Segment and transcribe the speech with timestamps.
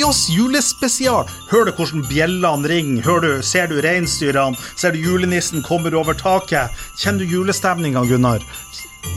[0.00, 1.28] Joss julespesial.
[1.50, 3.02] Hører du hvordan bjellene ringer?
[3.04, 4.58] Hører du, ser du reinsdyrene?
[4.76, 6.70] Ser du julenissen kommer over taket?
[7.00, 8.44] Kjenner du julestemninga, Gunnar?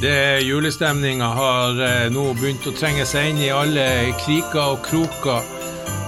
[0.02, 3.86] Det Julestemninga har eh, nå begynt å trenge seg inn i alle
[4.24, 5.44] kriker og kroker.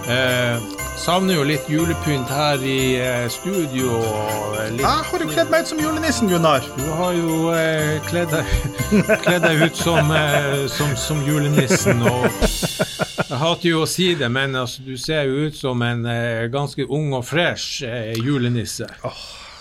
[0.08, 0.58] Eh,
[1.00, 4.00] savner jo litt julepynt her i eh, studio.
[4.00, 6.70] Og eh, litt, Jeg har jo kledd meg ut som julenissen, Gunnar.
[6.80, 8.56] Du har jo eh, kledd, deg,
[9.28, 12.02] kledd deg ut som, eh, som, som julenissen.
[12.08, 12.30] Og
[13.30, 16.46] jeg hater jo å si det, men altså, du ser jo ut som en eh,
[16.54, 18.90] ganske ung og fresh eh, julenisse.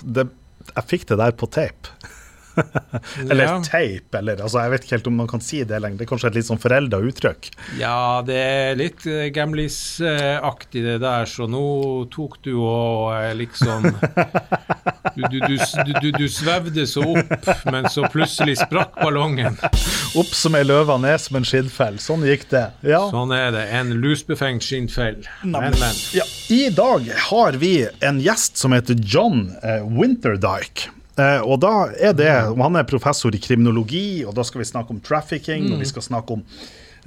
[0.04, 0.26] Det,
[0.74, 1.94] jeg fikk det der på tape.
[3.30, 3.54] eller Ja.
[3.64, 5.98] teip, eller altså, Jeg vet ikke helt om man kan si det lenger.
[5.98, 7.50] Det er kanskje et litt sånn forelda uttrykk.
[7.80, 11.64] Ja, det er litt uh, gamlis-aktig det der, så nå
[12.14, 13.88] tok du og eh, liksom
[15.16, 19.58] du, du, du, du, du svevde så opp, men så plutselig sprakk ballongen.
[20.18, 21.98] Opp som ei løve, ned som en skinnfell.
[22.02, 22.66] Sånn gikk det.
[22.86, 23.02] Ja.
[23.12, 23.66] Sånn er det.
[23.74, 25.22] En lusbefengt skinnfell.
[25.42, 26.02] Men, men.
[26.16, 30.04] Ja, I dag har vi en gjest som heter John Winterdike.
[30.04, 30.88] Winterdyke.
[30.88, 31.03] Eh,
[31.44, 35.02] og da er det, Han er professor i kriminologi, og da skal vi snakke om
[35.04, 36.42] trafficking, og vi skal snakke om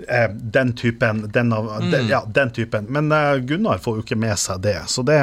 [0.07, 1.25] eh, den typen.
[1.33, 2.87] Den, av, den, ja, den typen.
[2.89, 5.19] Men eh, Gunnar får jo ikke med seg det, så det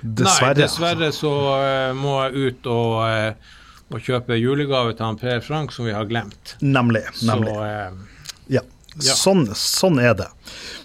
[0.00, 0.52] Dessverre.
[0.52, 3.56] Nei, dessverre så uh, må jeg ut og, uh,
[3.90, 6.56] og kjøpe julegave til han Per Frank som vi har glemt.
[6.60, 7.06] Nemlig.
[7.26, 7.54] nemlig.
[7.56, 8.24] Så uh,
[8.58, 8.62] Ja.
[8.96, 9.12] Ja.
[9.12, 10.30] Sånn, sånn er det.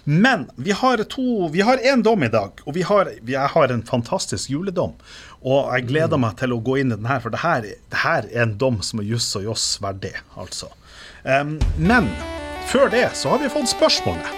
[0.04, 3.72] Men vi har to Vi har én dom i dag, og vi har, jeg har
[3.72, 4.92] en fantastisk juledom.
[5.42, 8.00] Og jeg gleder meg til å gå inn i den her, for det her, det
[8.04, 10.70] her er en dom som er juss og joss verdig, altså.
[11.26, 12.08] Um, men
[12.70, 14.30] før det så har vi fått spørsmålet.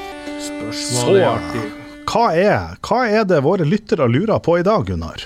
[0.45, 1.65] Spørsmålet så,
[2.09, 5.25] hva er, hva er det våre lyttere lurer på i dag, Gunnar?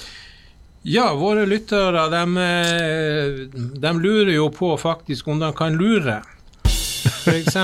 [0.87, 3.39] Ja, våre lyttere, de, eh,
[3.83, 6.21] de lurer jo på faktisk om de kan lure.
[6.69, 7.57] F.eks.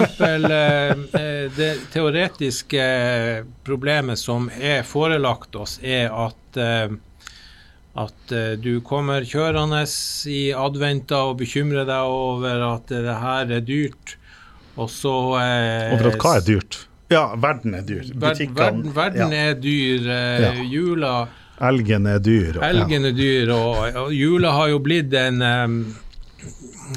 [1.57, 2.85] det teoretiske
[3.65, 6.97] problemet som er forelagt oss, er at eh,
[7.97, 9.85] at eh, du kommer kjørende
[10.31, 14.17] i adventa og bekymrer deg over at det her er dyrt,
[14.77, 16.81] og så eh, Over at hva er dyrt?
[17.13, 18.09] Ja, verden er dyr.
[18.19, 19.43] Butikkene Verden, verden ja.
[19.51, 20.09] er dyr.
[20.11, 20.53] Eh, Ja.
[20.67, 21.15] Jula
[21.63, 22.57] Elgen er dyr.
[22.59, 25.77] og- Elgen er dyr, og, og jula har jo blitt en, um,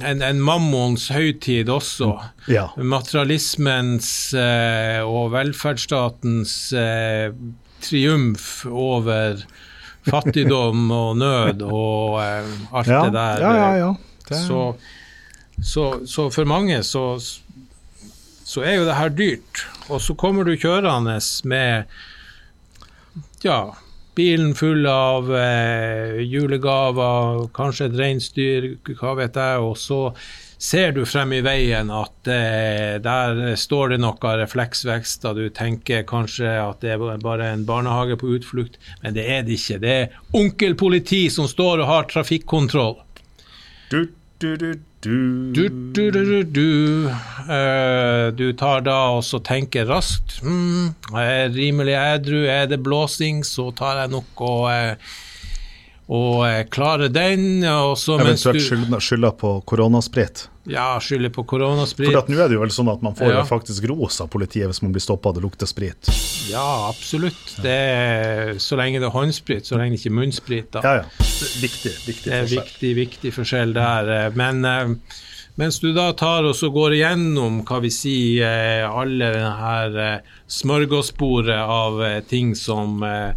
[0.02, 2.09] en, en mammons høytid også.
[2.50, 2.72] Ja.
[2.81, 7.30] Materialismens eh, og velferdsstatens eh,
[7.86, 9.44] triumf over
[10.09, 13.41] fattigdom og nød og eh, alt Ja, det der.
[13.45, 13.91] ja, ja, ja.
[14.29, 14.62] Det- Så,
[15.63, 17.03] så, så for mange så,
[18.45, 19.66] så er jo det her dyrt.
[19.90, 21.85] Og så kommer du kjørende med
[23.45, 23.59] ja,
[24.18, 28.68] bilen full av eh, julegaver, kanskje et reinsdyr,
[29.00, 30.00] hva vet jeg, og så
[30.57, 36.50] ser du frem i veien at eh, der står det noe og du tenker kanskje
[36.62, 39.79] at det er bare en barnehage på utflukt, men det er det ikke.
[39.84, 42.97] Det er onkel politi som står og har trafikkontroll.
[43.91, 44.07] Du,
[44.40, 44.84] du, du, du.
[45.07, 47.07] Du, du, du, du, du.
[47.53, 52.81] Eh, du tar da og så tenker raskt hmm, Jeg er rimelig edru, er det
[52.84, 55.13] blåsing, så tar jeg nok og, eh,
[56.09, 57.63] og klare den.
[57.68, 60.47] Og så Eventuelt skylder skylda, skylda på koronasprit.
[60.68, 62.16] Ja, skylder på For koronasprit.
[62.16, 63.44] at nå er det jo vel sånn at man får Ja.
[63.47, 66.09] faktisk ros av politiet hvis man blir stoppa og det lukter sprit.
[66.51, 67.56] Ja, absolutt.
[67.63, 70.72] Det er, så lenge det er håndsprit, så lenge det ikke er munnsprit.
[70.72, 70.81] da.
[70.84, 71.03] Ja, ja.
[71.62, 72.63] Viktig, viktig Det er forskjell.
[72.63, 74.09] viktig, viktig forskjell der.
[74.28, 74.88] eh, Men eh,
[75.57, 79.97] mens du da tar og så går igjennom hva vi sier, eh, alle denne her
[79.97, 83.34] eh, smørgåsbordet av eh, ting som eh, eh,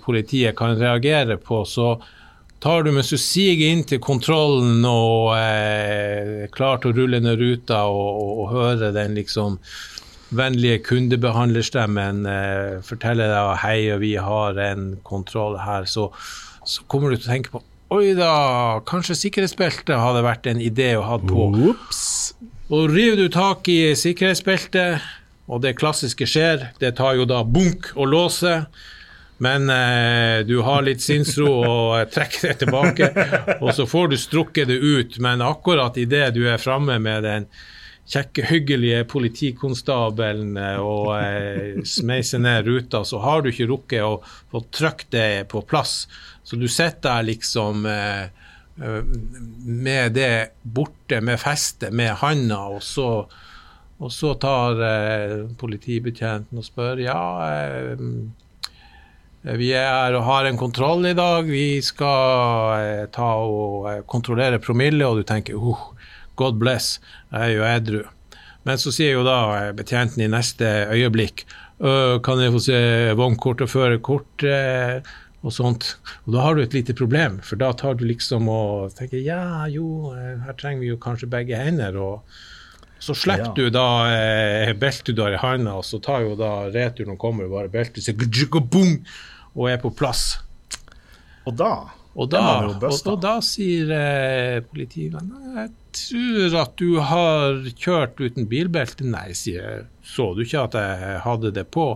[0.00, 1.96] politiet kan reagere på, så
[2.62, 7.20] tar du mens du siger inn til kontrollen og eh, er klar til å rulle
[7.22, 9.58] ned ruta og, og, og høre den liksom
[10.34, 16.10] vennlige kundebehandlerstemmen eh, fortelle deg hei, og vi har en kontroll her, så,
[16.66, 20.90] så kommer du til å tenke på Oi da, kanskje sikkerhetsbeltet hadde vært en idé
[20.98, 21.46] å ha på.
[21.70, 22.34] Ops.
[22.68, 25.06] Og river du tak i sikkerhetsbeltet,
[25.48, 28.52] og det klassiske skjer, det tar jo da bunk og låse,
[29.38, 33.10] men eh, du har litt sinnsro og eh, trekker det tilbake,
[33.62, 37.46] og så får du strukket det ut, men akkurat idet du er framme med den
[38.08, 44.18] kjekke, hyggelige politikonstabelen eh, og eh, smeiser ned ruta, så har du ikke rukket å
[44.50, 46.06] få trykt det på plass.
[46.42, 48.24] Så du sitter der liksom eh,
[48.80, 49.14] eh,
[49.62, 50.32] med det
[50.62, 53.10] borte, med festet, med handa, og så,
[53.98, 58.06] og så tar eh, politibetjenten og spør ja, eh,
[59.56, 61.48] vi er og har en kontroll i dag.
[61.48, 65.86] Vi skal eh, ta og eh, kontrollere promille, og du tenker oh,
[66.36, 66.98] God bless,
[67.32, 68.02] jeg er jo edru.
[68.68, 71.46] Men så sier jo da eh, betjenten i neste øyeblikk
[71.78, 72.78] kan jeg få se
[73.14, 74.42] vognkort og førerkort?
[74.42, 74.96] Eh,
[75.46, 75.92] og sånt.
[76.26, 79.66] Og da har du et lite problem, for da tar du liksom og tenker ja,
[79.70, 81.96] jo, eh, her trenger vi jo kanskje begge hender.
[81.96, 82.24] og
[82.98, 83.54] så slipper Ja.
[83.54, 87.18] du da eh, beltet du har i handa, og så tar jo da returen og
[87.18, 88.02] kommer bare beltet
[88.70, 89.04] boom,
[89.58, 90.38] og er på plass.
[91.48, 91.72] Og da
[92.18, 95.68] Og da, og, og da sier eh, politimannen jeg
[95.98, 99.06] tror at du har kjørt uten bilbelte.
[99.06, 99.84] Nei, sier jeg.
[100.02, 101.92] Så du ikke at jeg hadde det på?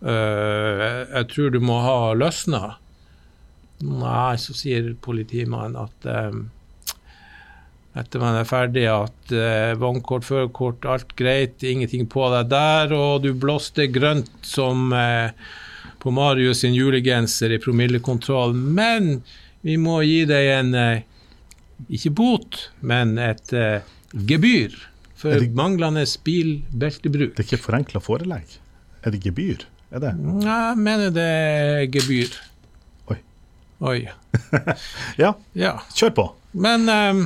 [0.00, 2.76] Uh, jeg tror du må ha løsna.
[3.80, 6.44] Nei, så sier politimannen at um,
[7.98, 13.24] etter man er ferdig at eh, vognkort, førerkort, alt greit, ingenting på deg der, og
[13.24, 15.32] du blåste grønt som eh,
[16.00, 19.22] på Marius sin julegenser i promillekontroll, men
[19.66, 21.02] vi må gi deg en eh,
[21.92, 23.80] ikke bot, men et uh,
[24.28, 24.74] gebyr
[25.20, 27.34] for det- manglende bilbeltebruk.
[27.36, 28.56] Det er ikke forenkla forelegg.
[29.04, 29.64] Er det gebyr?
[29.92, 30.12] Er det?
[30.20, 32.36] Nei, jeg mener det er gebyr.
[33.12, 33.16] Oi.
[33.92, 33.98] Oi.
[35.22, 35.74] Ja, Ja.
[35.96, 36.26] kjør på.
[36.52, 37.22] Men um,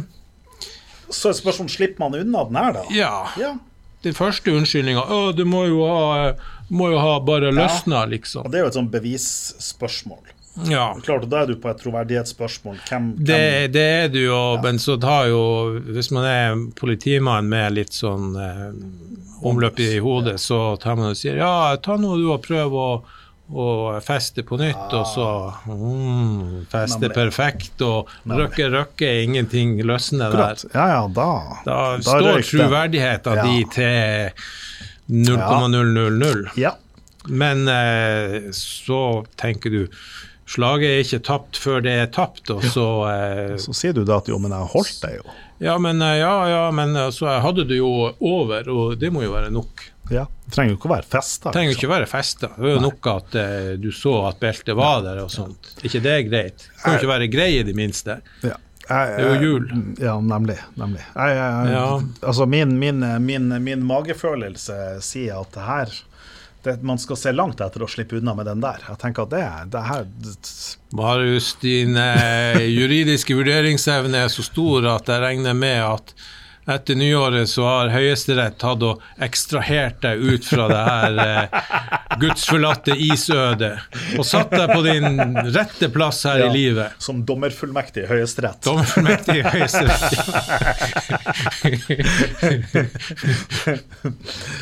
[1.11, 2.85] Så er spørsmålet slipper man unna den her, da?
[2.95, 3.13] ja.
[3.41, 3.55] Ja.
[4.05, 6.33] Den første unnskyldninga Å, du må jo ha,
[6.71, 8.47] må jo ha bare løsna, liksom.
[8.47, 10.23] Og det er jo et sånn bevisspørsmål.
[10.71, 10.95] Ja.
[11.03, 12.77] Klart, og Da er du på et troverdighetsspørsmål.
[12.87, 15.41] Hvem, hvem Det, det er du jo, men så tar jo
[15.97, 18.71] Hvis man er politimann med litt sånn eh,
[19.43, 22.87] omløp i hodet, så tar man og sier ja, ta nå du og prøv å,
[23.51, 25.27] og feste på nytt, og så
[25.67, 27.15] mm, feste Nemlig.
[27.19, 30.63] perfekt, og røkke, røkke, ingenting løsner der.
[30.73, 31.27] Ja, ja, da,
[31.67, 33.45] Da, da står troverdigheten Ja.
[33.45, 34.31] di til
[35.07, 36.49] 0,000.
[36.57, 36.77] Ja.
[37.29, 39.81] Men eh, så tenker du
[40.45, 44.19] Slaget er ikke tapt før det er tapt, og så eh, Så sier du da
[44.21, 45.37] at jo, men jeg holdt deg jo.
[45.65, 49.23] Ja, men eh, ja, ja, men eh, så hadde du jo over, og det må
[49.25, 49.87] jo være nok.
[50.13, 50.27] Ja.
[50.45, 51.53] Det trenger jo ikke å være festa.
[51.55, 52.51] Trenger jo ikke være festa.
[52.59, 55.73] Det er jo nok at eh, du så at beltet var der og sånt.
[55.81, 56.67] ikke det er greit?
[56.69, 58.19] Det kan jo ikke være grei i det minste.
[58.45, 58.59] Ja.
[58.89, 59.69] Jeg- Det er jo jul.
[59.99, 60.59] Ja, nemlig.
[60.77, 61.01] nemlig.
[61.15, 62.01] Jeg, jeg, Ja.
[62.27, 65.95] Altså, min, min, min, min magefølelse sier at det her
[66.65, 68.79] det, Man skal se langt etter å slippe unna med den der.
[68.89, 70.07] Jeg tenker at det, det her
[70.97, 76.15] Marius, din juridiske vurderingsevne er så stor at jeg regner med at
[76.67, 81.47] etter nyåret så har Høyesterett tatt og ekstrahert deg ut fra det her eh,
[82.23, 83.73] gudsforlatte isødet
[84.19, 85.21] og satt deg på din
[85.55, 86.47] rette plass her Ja.
[86.49, 86.93] i livet.
[87.03, 88.63] Som dommerfullmektig i Høyesterett.
[88.65, 90.05] Dommerfullmektig i Høyesterett.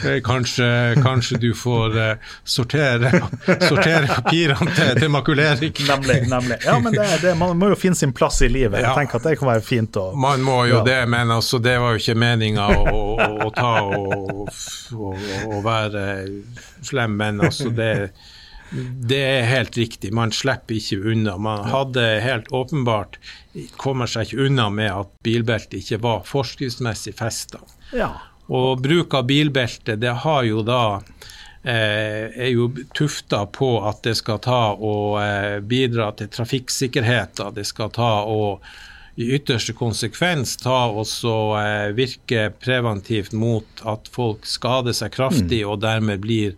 [0.07, 3.13] Eh, kanskje, kanskje du får eh, sortere,
[3.69, 5.73] sortere papirene til, til makulering.
[5.89, 6.29] Nemlig.
[6.29, 6.57] nemlig.
[6.67, 8.81] Ja, men det, det, man må jo finne sin plass i livet.
[8.83, 8.93] Ja.
[8.93, 10.85] Jeg tenker at det kan være fint å Man må jo Ja.
[10.87, 16.07] det, men altså, det var jo ikke meninga å, å, å ta og, være
[16.85, 17.93] slem, men altså det
[18.73, 21.35] det er helt riktig, man slipper ikke unna.
[21.37, 23.19] Man hadde helt åpenbart
[23.77, 27.61] kommer seg ikke unna med at bilbeltet ikke var forskriftsmessig festa.
[27.93, 28.15] Ja.
[28.49, 31.03] Og bruk av bilbelte, det har jo da
[31.63, 37.53] eh, er jo tufta på at det skal ta og eh, bidra til trafikksikkerheten.
[37.55, 38.65] Det skal ta og
[39.21, 45.83] i ytterste konsekvens ta også eh, virke preventivt mot at folk skader seg kraftig og
[45.85, 46.55] dermed blir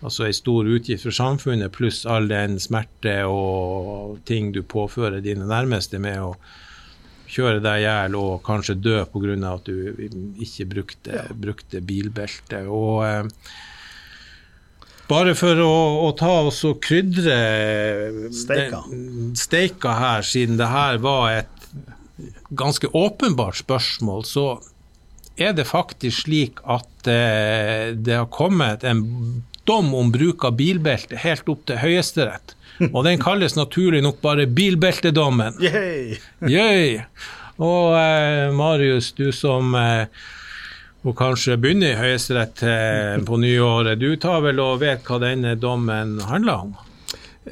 [0.00, 5.44] altså en stor utgift for samfunnet, pluss all den smerte og ting du påfører dine
[5.50, 6.30] nærmeste med å
[7.30, 9.34] kjøre deg i hjel og kanskje dø pga.
[9.52, 9.92] at du
[10.40, 12.62] ikke brukte, brukte bilbelte.
[12.66, 13.28] Og eh,
[15.10, 15.74] bare for å,
[16.06, 17.36] å ta oss og krydre
[18.32, 18.82] Steika.
[18.90, 21.59] den- steika her, siden det her var et
[22.50, 24.46] ganske åpenbart spørsmål, så
[25.40, 29.04] er det faktisk slik at eh, det har kommet en
[29.68, 32.56] dom om bruk av bilbelte helt opp til Høyesterett.
[32.94, 35.60] Og den kalles naturlig nok bare bilbeltedommen.
[35.62, 36.18] Yay!
[36.48, 37.00] Yay!
[37.60, 40.06] Og eh, Marius, du som eh,
[41.00, 45.54] og kanskje begynner i Høyesterett eh, på nyåret, du tar vel og vet hva denne
[45.60, 46.74] dommen handler om?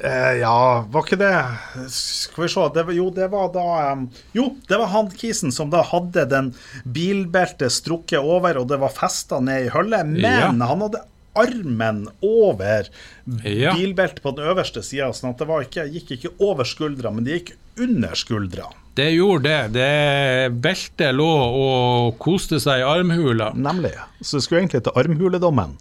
[0.03, 2.65] Eh, ja, var ikke det Skal vi se.
[2.75, 6.23] Det var, jo, det var da um, Jo, det var han kisen som da hadde
[6.31, 6.51] den
[6.87, 10.51] bilbeltet strukket over, og det var festa ned i hullet, men Ja.
[10.51, 11.03] han hadde
[11.39, 12.87] armen over
[13.45, 13.73] Ja.
[13.75, 17.23] bilbeltet på den øverste sida, sånn at det var ikke, gikk ikke over skuldra, men
[17.27, 18.71] det gikk under skuldra.
[18.95, 19.73] Det gjorde det.
[19.77, 23.53] det Beltet lå og koste seg i armhula.
[23.55, 23.93] Nemlig.
[24.21, 25.77] Så det skulle egentlig til armhuledommen.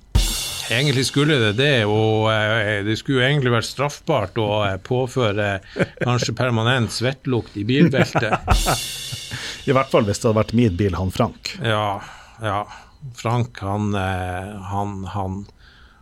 [0.70, 5.48] Egentlig skulle det det, og eh, det skulle egentlig vært straffbart å eh, påføre
[6.02, 8.44] kanskje permanent svettlukt i bilbeltet.
[9.68, 11.54] I hvert fall hvis det hadde vært min bil, han Frank.
[11.64, 12.00] Ja,
[12.44, 12.62] ja.
[13.14, 15.38] Frank, han, eh, han, han,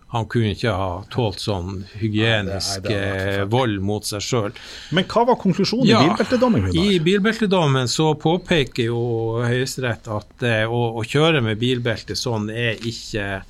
[0.08, 4.54] han kunne ikke ha tålt sånn hygienisk eh, vold mot seg sjøl.
[4.96, 6.68] Men hva var konklusjonen Ja, i bilbeltedommen?
[6.68, 6.92] Gunnar?
[6.94, 9.02] I bilbeltedommen så påpeker jo
[9.44, 13.44] Høyesterett at eh, å, å kjøre med bilbelte sånn er ikke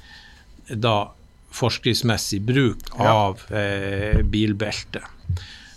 [0.71, 0.97] da
[1.57, 5.03] forskriftsmessig bruk av eh, bilbelte.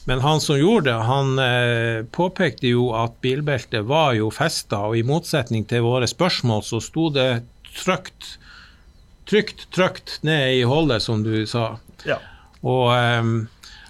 [0.10, 4.98] Men han som gjorde det, han eh, påpekte jo at bilbeltet var jo festa, og
[4.98, 7.43] i motsetning til våre spørsmål så sto det
[7.84, 8.39] trygt,
[9.29, 11.75] trygt, trygt ned i holdet, som du sa.
[12.10, 12.17] Ja.
[12.65, 13.29] Og, eh,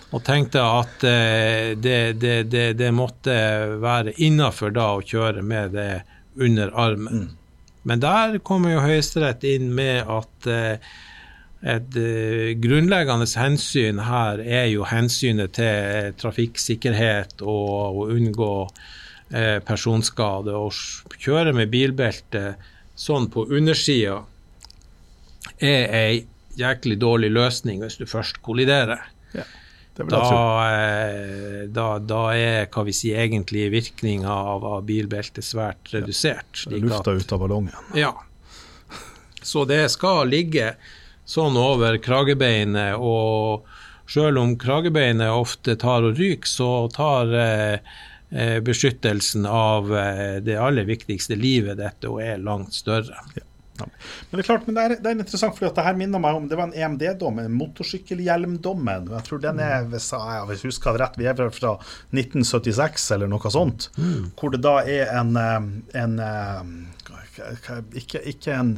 [0.10, 3.40] og tenkte at eh, det, det, det, det måtte
[3.80, 5.92] være innafor da å kjøre med det
[6.36, 7.30] under armen.
[7.88, 10.90] Men der kommer jo Høyesterett inn med at eh,
[11.60, 20.56] et eh, grunnleggende hensyn her er jo hensynet til trafikksikkerhet og å unngå eh, personskade.
[20.56, 22.54] Å kjøre med bilbelte
[23.00, 24.22] sånn på undersida
[25.60, 26.20] er ei
[26.60, 29.08] jæklig dårlig løsning hvis du først kolliderer.
[29.32, 29.48] Vil
[30.00, 30.20] Da,
[30.72, 36.64] eh, da, da er hva vi sier, egentlig virkninga av, av bilbeltet svært redusert.
[36.70, 37.76] Ja, Lufta ut av ballongen.
[37.98, 38.14] ja.
[39.42, 40.74] Så det skal ligge
[41.30, 43.68] sånn over kragebeinet, og
[44.10, 47.94] selv om kragebeinet ofte tar og ryker, så tar eh,
[48.32, 53.22] eh, beskyttelsen av eh, det aller viktigste livet dette, og er langt større.
[53.38, 53.46] Ja.
[53.88, 56.38] Men det er klart, men det er, det er interessant, for det her minner meg
[56.38, 59.10] om det var en EMD-dom, en motorsykkelhjelmdommen.
[59.16, 61.76] Jeg tror den er, hvis jeg, hvis jeg husker det rett, vi er vel fra
[62.12, 63.90] 1976 eller noe sånt.
[64.40, 65.72] Hvor det da er en, en,
[66.04, 68.78] en eh, ikke, ikke en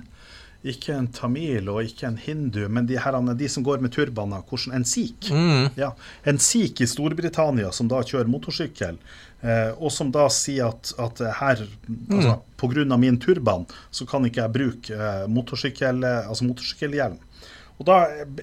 [0.61, 4.43] ikke en tamil og ikke en hindu, men de, her, de som går med turbaner.
[4.47, 5.31] Hvordan en sikh.
[5.79, 5.93] Ja,
[6.27, 8.99] en sikh i Storbritannia som da kjører motorsykkel,
[9.41, 11.65] eh, og som da sier at, at her,
[12.11, 12.85] altså, pga.
[12.97, 17.19] min turban, så kan ikke jeg bruke eh, motorsykkel, eh, altså motorsykkelhjelm.
[17.81, 17.95] Og da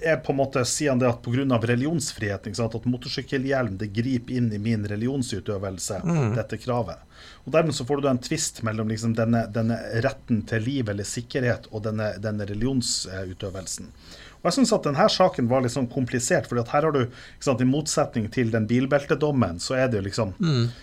[0.02, 1.60] er på en måte, sier han det at pga.
[1.70, 6.00] religionsfrihet, sant, at motorsykkelhjelm det griper inn i min religionsutøvelse,
[6.34, 7.04] dette kravet.
[7.46, 11.06] Og Dermed så får du en tvist mellom liksom denne, denne retten til liv eller
[11.06, 13.92] sikkerhet og denne, denne religionsutøvelsen.
[14.40, 17.04] Og jeg synes at denne saken var litt sånn komplisert, at her har du,
[17.38, 20.74] sant, i motsetning til den bilbeltedommen, så er det jo liksom eh,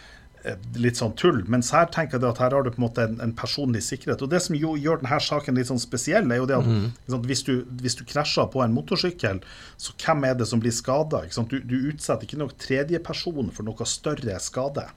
[0.78, 1.42] litt sånn tull.
[1.52, 4.22] Mens her tenker jeg at her har du på en måte en, en personlig sikkerhet.
[4.26, 6.84] Og det som jo gjør denne saken litt sånn spesiell, er jo det at mm.
[7.14, 9.42] sant, hvis, du, hvis du krasjer på en motorsykkel,
[9.82, 11.24] så hvem er det som blir skada?
[11.50, 14.88] Du, du utsetter ikke noen tredjeperson for noe større skade.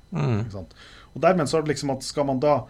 [0.55, 0.77] Sant?
[1.15, 2.61] Og dermed så er det liksom at skal man da,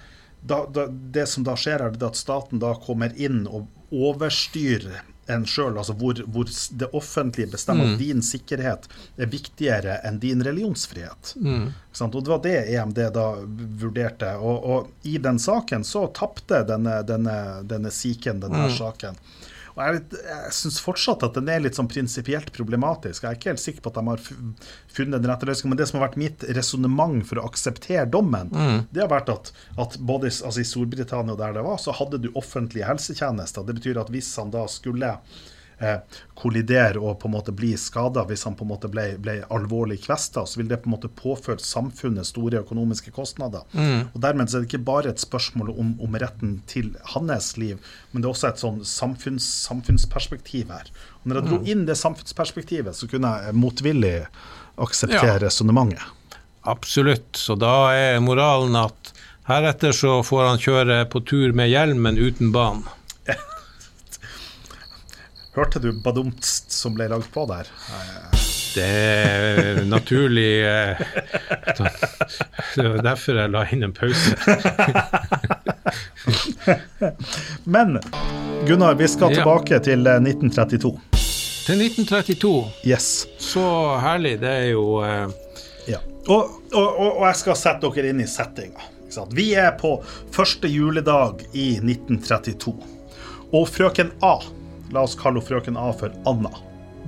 [0.41, 5.03] da, da Det som da skjer, er det at staten da kommer inn og overstyrer
[5.29, 6.49] en sjøl, altså hvor, hvor
[6.81, 8.89] det offentlige bestemmer at din sikkerhet
[9.21, 11.35] er viktigere enn din religionsfrihet.
[11.37, 11.67] Mm.
[11.93, 12.17] sant?
[12.17, 13.27] Og det var det EMD da
[13.83, 14.33] vurderte.
[14.41, 17.37] Og, og i den saken så tapte denne, denne,
[17.69, 19.21] denne sikhen denne saken.
[19.79, 23.23] Og jeg, litt- jeg syns fortsatt at den er litt sånn prinsipielt problematisk.
[23.23, 24.25] Jeg er ikke helt sikker på at de har
[24.99, 25.71] funnet den rette løsningen.
[25.77, 28.51] Men det som har vært mitt resonnement for å akseptere dommen,
[28.91, 32.19] det har vært at, at både altså i Storbritannia og der det var, så hadde
[32.27, 33.63] du offentlige helsetjenester.
[33.69, 35.15] Det betyr at hvis han da skulle
[36.39, 40.01] kollidere og på en måte bli skada hvis han på en måte ble, ble alvorlig
[40.05, 43.63] kvesta, så vil det på en måte påføre samfunnet store økonomiske kostnader.
[43.79, 47.79] Og Dermed så er det ikke bare et spørsmål om, om retten til hans liv,
[48.13, 50.91] men det er også et sånn samfunns, samfunnsperspektiv her.
[51.23, 54.15] Og når jeg dro inn det samfunnsperspektivet, så kunne jeg motvillig
[54.79, 55.39] akseptere Ja.
[55.47, 56.03] resonnementet.
[56.69, 57.33] Absolutt.
[57.39, 59.13] Så da er moralen at
[59.49, 62.83] heretter så får han kjøre på tur med hjelmen uten ban.
[65.59, 67.67] Hørte du badumtst som ble lagd på der?
[68.77, 71.00] Det er naturlig eh,
[72.77, 74.37] Det var derfor jeg la inn en pause.
[77.75, 77.99] Men
[78.69, 79.37] Gunnar, vi skal Ja.
[79.41, 80.93] tilbake til eh, 1932.
[81.67, 82.53] Til 1932.
[82.87, 83.09] Yes.
[83.43, 83.65] Så
[84.05, 84.37] herlig.
[84.45, 85.27] Det er jo uh...
[85.91, 85.99] Ja.
[86.29, 88.79] Og, og, og jeg skal sette dere inn i settinga.
[89.35, 89.97] Vi er på
[90.31, 92.77] første juledag i 1932.
[93.57, 94.37] Og frøken A,
[94.92, 96.50] la oss kalle frøken A for Anna,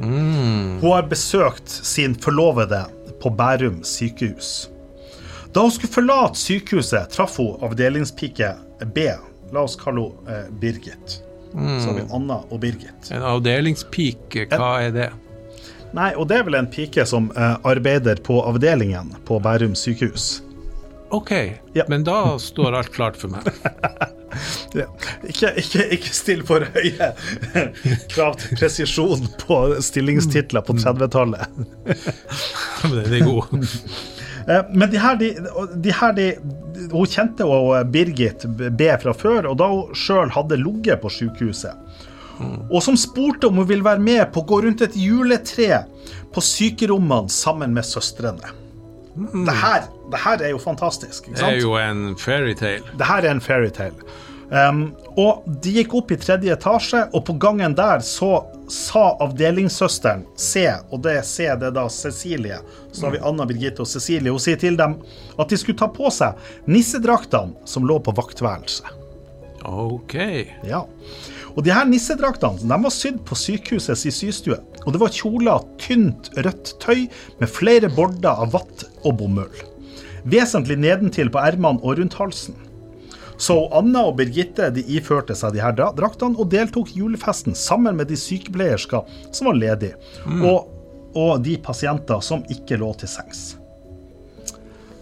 [0.00, 2.84] hun har besøkt sin forlovede
[3.20, 4.70] på Bærum sykehus.
[5.52, 8.52] Da hun skulle forlate sykehuset, traff hun avdelingspike
[8.94, 9.08] B.
[9.52, 11.18] La oss kalle henne eh, Birgit.
[11.52, 13.10] Så har vi Anna og Birgit.
[13.10, 14.46] en avdelingspike.
[14.54, 15.08] Hva er det?
[15.92, 20.42] Nei, og det er vel en pike som eh, arbeider på avdelingen på Bærum sykehus.
[21.10, 21.32] OK,
[21.74, 21.84] Ja.
[21.90, 23.42] men da står alt klart for meg.
[24.76, 24.86] Ja.
[25.26, 27.10] Ikke, ikke, ikke still for høye
[28.12, 31.46] krav til presisjon på stillingstitler på 30-tallet.
[32.84, 33.54] Den er god.
[34.48, 35.32] Eh, Men de her, de,
[35.84, 36.28] de her de,
[36.92, 38.46] Hun kjente jo Birgit
[38.78, 41.76] B fra før, og da hun sjøl hadde ligget på sykehuset.
[42.70, 45.82] og som spurte om hun ville være med på å gå rundt et juletre
[46.32, 48.54] på sykerommene sammen med søstrene.
[49.14, 51.28] Det, her, det her er jo fantastisk.
[51.28, 52.98] ikke Det er jo en fairytale.
[52.98, 54.10] Det her er en fairytale.
[54.50, 58.32] Um, og de gikk opp i tredje etasje, og på gangen der så
[58.70, 62.58] sa avdelingssøsteren C, og det C det er da Cecilie,
[62.90, 64.96] så har vi Anna Birgitte og Cecilie, hun sier til dem
[65.38, 66.38] at de skulle ta på seg
[66.70, 68.90] nissedraktene som lå på vaktværelset.
[69.70, 70.16] OK.
[70.66, 70.82] Ja.
[71.56, 74.58] Og de her nissedraktene de var sydd på sykehusets systue.
[74.86, 77.06] Og det var kjoler, tynt rødt tøy
[77.40, 79.62] med flere border av vatt og bomull.
[80.30, 82.58] Vesentlig nedentil på ermene og rundt halsen.
[83.40, 87.96] Så Anna og Birgitte de iførte seg de her draktene og deltok i julefesten sammen
[87.96, 89.96] med de sykepleiersker som var ledige,
[90.44, 90.68] og,
[91.16, 93.46] og de pasienter som ikke lå til sengs.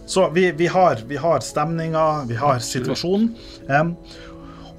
[0.09, 3.27] Så vi, vi har, vi har stemninga, vi har situasjonen.
[3.69, 3.91] Em,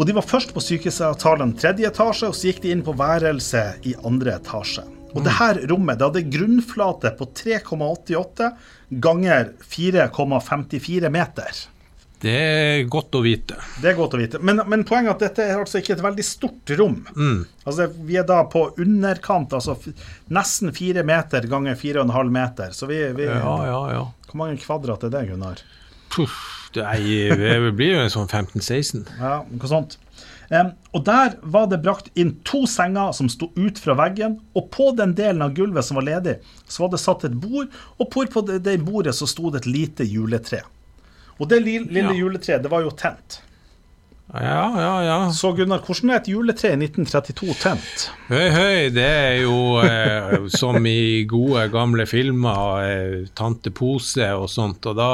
[0.01, 3.85] og De var først på sykehusavtalen tredje etasje, og så gikk de inn på værelset
[3.85, 4.87] i andre etasje.
[5.13, 8.49] Og det her rommet det hadde grunnflate på 3,88
[9.03, 11.61] ganger 4,54 meter.
[12.21, 13.57] Det er godt å vite.
[13.81, 14.41] Det er godt å vite.
[14.45, 16.99] Men, men poenget er at dette er altså ikke et veldig stort rom.
[17.65, 19.79] Altså Vi er da på underkant, altså
[20.33, 22.77] nesten fire meter ganger fire og en halv meter.
[22.77, 24.03] Så vi, vi Ja, ja, ja.
[24.29, 25.65] Hvor mange kvadrat er det, Gunnar?
[26.13, 26.85] Puff, det,
[27.41, 29.05] det blir jo en sånn 15-16.
[29.21, 29.99] Ja, noe sånt.
[30.51, 34.67] Um, og der var det brakt inn to senger som sto ut fra veggen, og
[34.75, 38.09] på den delen av gulvet som var ledig, så var det satt et bord, og
[38.11, 40.65] på på det, det bordet så sto det et lite juletre.
[41.39, 42.19] Og det li, lille Ja.
[42.25, 43.39] juletreet, det var jo tent.
[44.31, 45.15] Ja, ja, ja.
[45.35, 48.05] Så Gunnar, hvordan er et juletre i 1932 tent?
[48.29, 54.47] Høy, høy, det er jo eh, som i gode, gamle filmer, eh, Tante Pose og
[54.53, 54.87] sånt.
[54.87, 55.09] Og da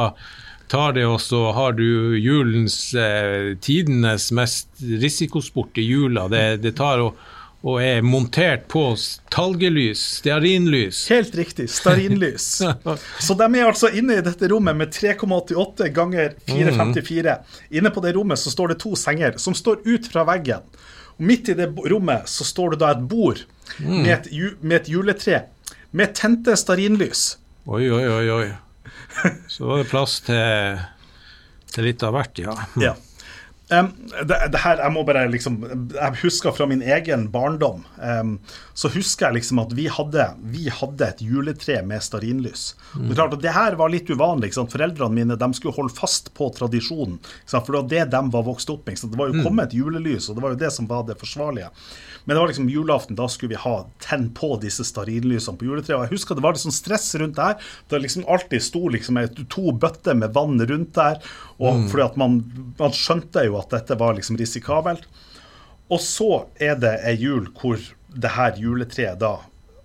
[0.68, 6.26] tar det og så har du julens, eh, tidenes mest risikosport i jula.
[6.28, 7.18] Det, det tar og,
[7.66, 8.82] og er montert på
[9.32, 11.04] talgelys, stearinlys.
[11.10, 12.48] Helt riktig, stearinlys.
[13.26, 17.38] Så de er altså inne i dette rommet med 3,88 ganger 4,54.
[17.78, 20.66] Inne på det rommet så står det to senger som står ut fra veggen.
[21.16, 23.42] Og midt i det rommet så står det da et bord
[23.80, 25.46] med, et, med et juletre
[25.96, 27.36] med tente stearinlys.
[27.66, 28.46] Oi, oi, oi, oi.
[29.52, 30.80] Så var det plass til,
[31.72, 32.56] til litt av hvert, ja.
[32.82, 32.94] Ja.
[33.68, 33.88] Em,
[34.22, 35.56] det, det her, jeg må bare liksom
[35.90, 37.82] Jeg husker fra min egen barndom.
[37.98, 38.36] um,
[38.76, 42.74] så husker jeg liksom at vi hadde, vi hadde et juletre med stearinlys.
[42.94, 43.08] Mm.
[43.16, 44.52] Det det her var litt uvanlig.
[44.54, 47.16] Foreldrene mine de skulle holde fast på tradisjonen.
[47.48, 49.00] For det var det de var vokst opp med.
[49.00, 51.70] Det var jo kommet et julelys, og det var jo det som var det forsvarlige.
[52.26, 55.96] Men det var liksom julaften, da skulle vi ha tenn på disse stearinlysene på juletreet.
[55.96, 57.68] Og jeg husker det var litt sånn stress rundt det her.
[57.88, 61.22] Det liksom alltid sto liksom to bøtter med vann rundt der.
[61.56, 62.40] Og fordi at man,
[62.76, 65.06] man skjønte jo at dette var liksom risikabelt.
[65.92, 67.80] Og så er det ei jul hvor
[68.16, 69.36] det her juletreet da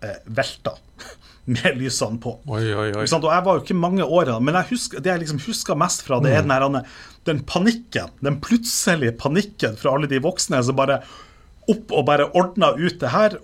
[0.03, 0.75] eh, velta
[1.53, 2.35] med lysene på.
[2.49, 3.05] Oi, oi, oi.
[3.05, 6.05] Og jeg var jo ikke mange år, men jeg husker, det jeg liksom husker mest
[6.07, 6.95] fra, det er den, her,
[7.29, 8.13] den panikken.
[8.23, 11.01] Den plutselige panikken fra alle de voksne som bare
[11.69, 13.37] opp og bare ordna ut det her.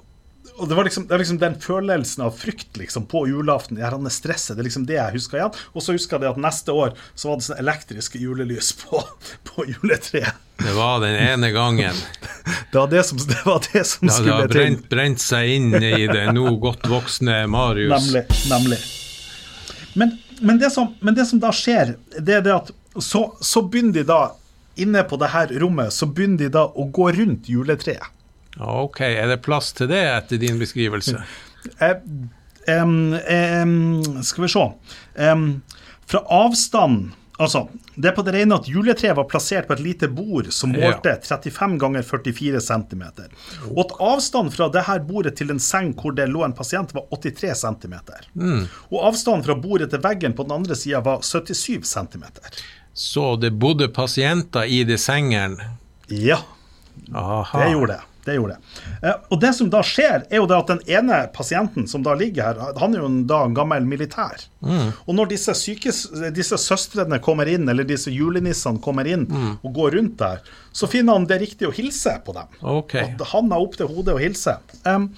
[0.58, 3.78] Og det var liksom, det var liksom den følelsen av frykt liksom, på julaften.
[3.78, 5.60] Det her stresset, det er liksom det jeg husker igjen.
[5.74, 9.04] Og så husker jeg at neste år så var det sånn elektriske julelys på,
[9.46, 10.44] på juletreet.
[10.58, 11.94] Det var den ene gangen.
[12.72, 15.50] Det var det som, det var det som Ja, det skulle har brent, brent seg
[15.52, 17.92] inn i det nå godt voksne Marius.
[17.92, 18.24] Nemlig.
[18.50, 18.80] nemlig.
[19.94, 22.72] Men, men, det som, men det som da skjer, det er det at
[23.04, 24.20] så, så begynner de da,
[24.80, 28.17] inne på det her rommet, så begynner de da å gå rundt juletreet.
[28.60, 31.22] Ok, er det plass til det etter din beskrivelse?
[32.68, 34.66] um, em, skal vi se.
[35.18, 35.48] Um,
[36.08, 40.08] fra avstand Altså, det er på det rene at juletreet var plassert på et lite
[40.10, 43.04] bord som målte 35 ganger 44 cm.
[43.76, 46.96] Og at avstanden fra det her bordet til en seng hvor det lå en pasient,
[46.98, 47.94] var 83 cm.
[48.90, 52.26] Og avstanden fra bordet til veggen på den andre sida var 77 cm.
[52.98, 55.76] Så det bodde pasienter i de sengene?
[56.10, 56.42] Ja,
[57.14, 57.62] Aha.
[57.62, 58.14] det gjorde det.
[58.28, 58.76] Det gjorde det.
[59.02, 62.16] Eh, og det som da skjer, er jo det at den ene pasienten som da
[62.18, 64.46] ligger her, han er jo en, da en gammel militær.
[65.08, 66.04] Og når disse, sykes,
[66.36, 69.28] disse søstrene kommer inn, eller disse julenissene kommer inn
[69.62, 70.42] og går rundt der,
[70.76, 72.58] så finner han det riktig å hilse på dem.
[72.78, 73.06] Okay.
[73.08, 74.58] At han er opp til hodet å hilse.
[74.86, 75.12] Um,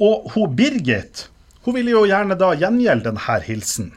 [0.00, 1.28] og hun Birgit
[1.64, 3.90] hun ville jo gjerne da gjengjelde denne hilsen.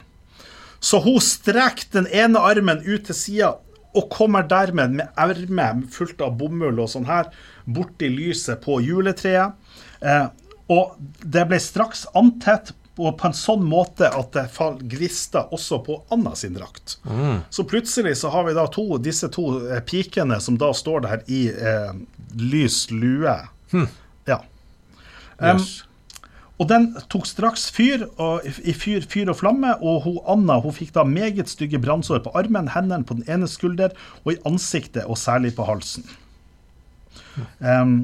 [0.84, 3.54] Så hun strekker den ene armen ut til sida
[3.94, 7.30] og kommer dermed med erme fullt av bomull og sånn her
[7.64, 9.54] borti lyset på juletreet.
[10.00, 10.26] Eh,
[10.72, 15.80] og det ble straks antett og på en sånn måte at det fall grista også
[15.82, 16.96] på Anna sin drakt.
[17.50, 21.24] Så plutselig så har vi da to, disse to eh, pikene som da står der
[21.26, 21.90] i eh,
[22.38, 23.34] lys lue.
[24.30, 24.38] Ja,
[25.38, 25.82] Um, Yes.
[26.62, 30.74] Og den tok straks fyr, og i fyr, fyr og flamme, og hun Anna hun
[30.76, 33.90] fikk da meget stygge brannsår på armen, hendene på den ene skulder,
[34.22, 36.06] og i ansiktet, og særlig på halsen.
[37.58, 37.96] Um,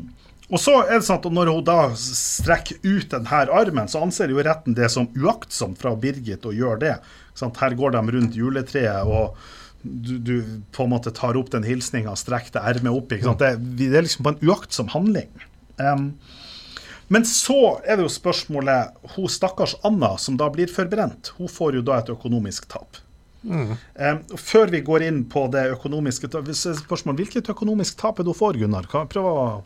[0.51, 4.33] og så er det sånn at Når hun da strekker ut denne armen, så anser
[4.33, 6.97] jo retten det som uaktsomt fra Birgit å gjøre det.
[7.39, 9.39] Sånn, Her går de rundt juletreet, og
[9.83, 10.35] du, du
[10.75, 13.15] på en måte tar opp den hilsninga, strekker det ermet opp.
[13.15, 13.41] Ikke sant?
[13.41, 15.31] Det, det er liksom på en uaktsom handling.
[15.81, 16.11] Um,
[17.11, 21.79] men så er det jo spørsmålet Hun stakkars Anna, som da blir forbrent, hun får
[21.79, 23.01] jo da et økonomisk tap.
[23.45, 23.71] Mm.
[23.97, 27.97] Um, før vi går inn på det økonomiske ta- hvis det er spørsmål, Hvilket økonomisk
[27.97, 28.85] tap er hun får, Gunnar?
[28.91, 29.63] Prøv å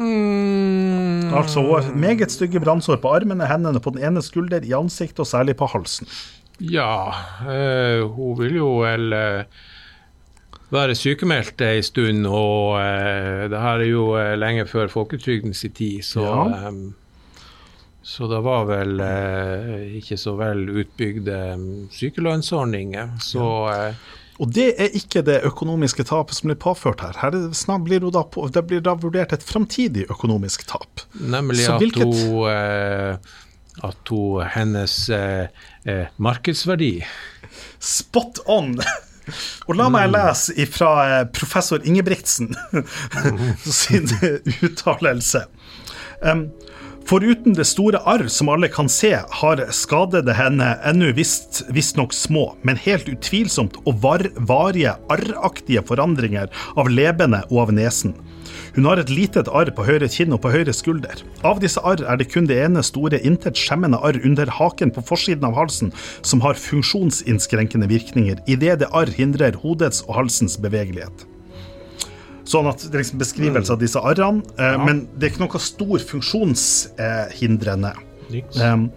[0.00, 1.32] Mm.
[1.34, 1.62] Altså,
[1.98, 5.66] meget stygge brannsår på armene, hendene på den ene skulder, i ansiktet og særlig på
[5.72, 6.06] halsen.
[6.60, 7.10] Ja,
[7.48, 9.44] eh, hun vil jo vel eh,
[10.70, 14.04] være sykemeldt ei stund, og uh, det her er jo
[14.38, 16.70] lenge før folketrygdens tid, så Ja.
[18.02, 21.36] Så det var vel eh, ikke så vel utbygde
[21.92, 23.10] sykelønnsordninger.
[23.20, 23.94] Så eh,
[24.40, 27.18] Og det er ikke det økonomiske tapet som blir påført her.
[27.20, 31.04] Her er blir da på, det blir da vurdert et framtidig økonomisk tap.
[31.20, 33.16] nemlig at hvilket- hun eh,
[33.82, 35.46] at hun, hennes eh,
[35.86, 37.04] eh, markedsverdi
[37.80, 38.74] Spot on!
[39.68, 42.50] Og la meg lese fra eh, professor Ingebrigtsen
[43.64, 44.08] sin
[44.66, 45.44] uttalelse.
[46.22, 46.48] Um,
[47.10, 52.44] Foruten det store arr som alle kan se, har skadede henne ennå visst- visstnok små,
[52.62, 56.46] men helt utvilsomt og var, varige arraktige forandringer
[56.78, 58.14] av lebene og av nesen.
[58.76, 61.24] Hun har et litet arr på høyre kinn og på høyre skulder.
[61.42, 65.02] Av disse arr er det kun det ene store, intet skjemmende arr under haken på
[65.10, 65.90] forsiden av halsen
[66.22, 71.26] som har funksjonsinnskrenkende virkninger, idet det arr hindrer hodets og halsens bevegelighet.
[72.50, 75.62] Sånn at det er liksom beskrivelse av disse arrene, eh, men det er ikke noe
[75.62, 77.92] stor funksjonshindrende.
[78.58, 78.88] Um,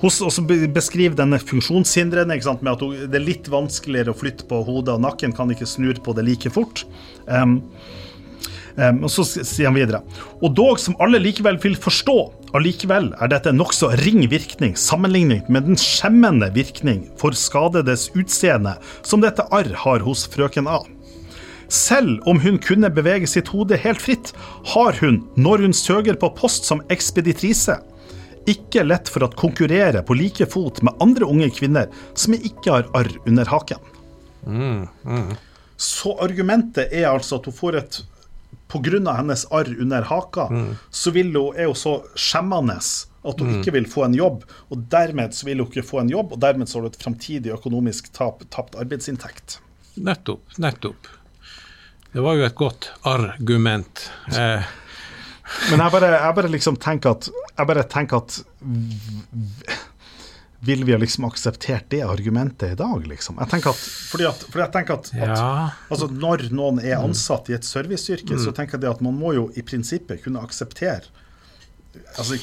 [0.00, 4.48] hun også beskriver denne funksjonshindrende sant, med at hun, det er litt vanskeligere å flytte
[4.48, 6.84] på hodet, og nakken kan ikke snurre på det like fort.
[7.28, 7.58] Um,
[8.76, 10.02] um, og så sier han videre
[10.44, 12.16] Og dog som alle likevel vil forstå,
[12.56, 18.76] allikevel er dette en nokså ring virkning sammenlignet med den skjemmende virkning for skadedes utseende
[19.00, 20.84] som dette arr har hos frøken A.
[21.68, 24.32] Selv om hun kunne bevege sitt hode helt fritt,
[24.74, 27.80] har hun, når hun søker på post som ekspeditrise,
[28.46, 32.90] ikke lett for å konkurrere på like fot med andre unge kvinner som ikke har
[32.94, 33.82] arr under haken.
[35.76, 38.04] Så argumentet er altså at hun får et
[38.66, 39.12] Pga.
[39.14, 40.48] hennes arr under haka,
[40.90, 42.78] så vil hun, er hun så skjemmende
[43.26, 44.42] at hun ikke vil få en jobb.
[44.70, 47.02] Og dermed så vil hun ikke få en jobb, og dermed så har hun et
[47.02, 49.60] framtidig økonomisk tap, tapt arbeidsinntekt.
[49.96, 50.58] Nettopp.
[50.58, 51.10] Nettopp.
[52.16, 54.06] Det var jo et godt argument.
[54.32, 54.62] Eh,
[55.70, 58.38] Men jeg bare, jeg bare liksom tenker at Jeg bare tenker at
[60.66, 63.36] Vil vi ha liksom akseptert det argumentet i dag, liksom?
[63.44, 67.52] Jeg tenker at, fordi at, fordi jeg tenker at, at altså Når noen er ansatt
[67.52, 71.04] i et serviceyrke, så tenker jeg at man må jo i prinsippet kunne akseptere
[72.18, 72.36] Altså,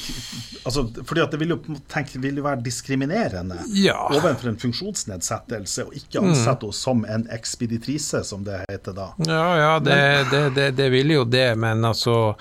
[0.64, 1.58] altså, fordi at det vil jo,
[1.90, 3.96] tenk, vil jo være diskriminerende Ja.
[4.10, 9.08] overfor en funksjonsnedsettelse, og ikke ansette henne som en ekspeditrise, som det heter da.
[9.26, 9.98] Ja, ja, det,
[10.30, 12.34] det, det, det vil jo det, men altså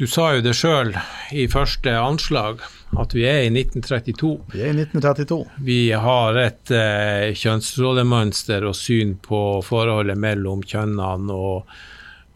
[0.00, 0.94] Du sa jo det sjøl
[1.36, 2.62] i første anslag,
[2.96, 4.30] at vi er i 1932.
[4.54, 5.44] Vi er i 1932.
[5.66, 11.68] Vi har et eh, kjønnsrollemønster og syn på forholdet mellom kjønnene, og,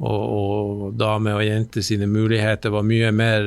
[0.04, 3.46] og, og damer og jenter sine muligheter var mye mer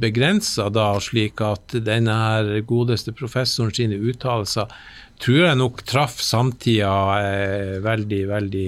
[0.00, 4.70] begrensa da, slik at denne her godeste professoren sine uttalelser
[5.20, 8.66] tror jeg nok traff samtida eh, veldig, veldig,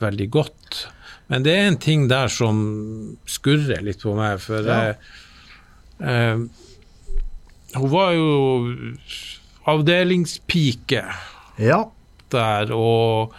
[0.00, 0.78] veldig godt.
[1.28, 2.62] Men det er en ting der som
[3.28, 4.78] skurrer litt på meg, for Ja.
[4.88, 6.40] eh, eh,
[7.76, 8.30] hun var jo
[9.68, 11.04] avdelingspike
[11.58, 11.84] Ja.
[12.32, 13.32] der, og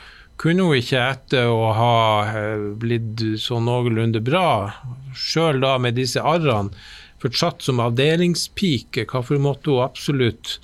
[0.43, 1.95] kunne hun ikke etter å ha
[2.27, 4.73] eh, blitt så noenlunde bra,
[5.15, 6.75] sjøl da med disse arrene,
[7.23, 10.57] fortsatt som avdelingspike, hvorfor måtte hun absolutt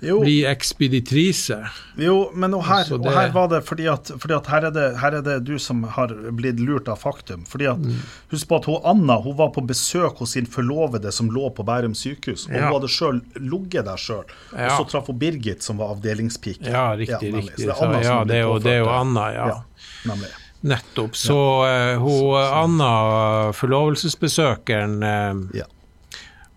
[0.00, 0.20] Jo.
[0.22, 1.56] bli ekspeditrise?
[1.98, 4.70] Jo, men her, Så og det- her var det fordi at, fordi at her, er
[4.70, 7.44] det, her er det du som har blitt lurt av faktum.
[7.48, 7.96] Fordi at, Mm.
[8.30, 11.64] Husk på at hun Anna hun var på besøk hos sin forlovede som lå på
[11.64, 12.46] Bærum sykehus.
[12.46, 12.64] Og Ja.
[12.70, 14.24] hun hadde sjøl ligget der sjøl.
[14.56, 14.66] Ja.
[14.78, 16.62] Og så traff hun Birgit, som var avdelingspike.
[16.70, 17.56] Ja, riktig, Ja, riktig.
[17.56, 18.24] Så det er Så,
[18.62, 19.60] det er jo, Anna, ja.
[20.06, 20.30] Nemlig.
[20.62, 21.12] Nettopp.
[21.14, 25.64] Så eh, hun, Anna, forlovelsesbesøkeren, eh, Ja.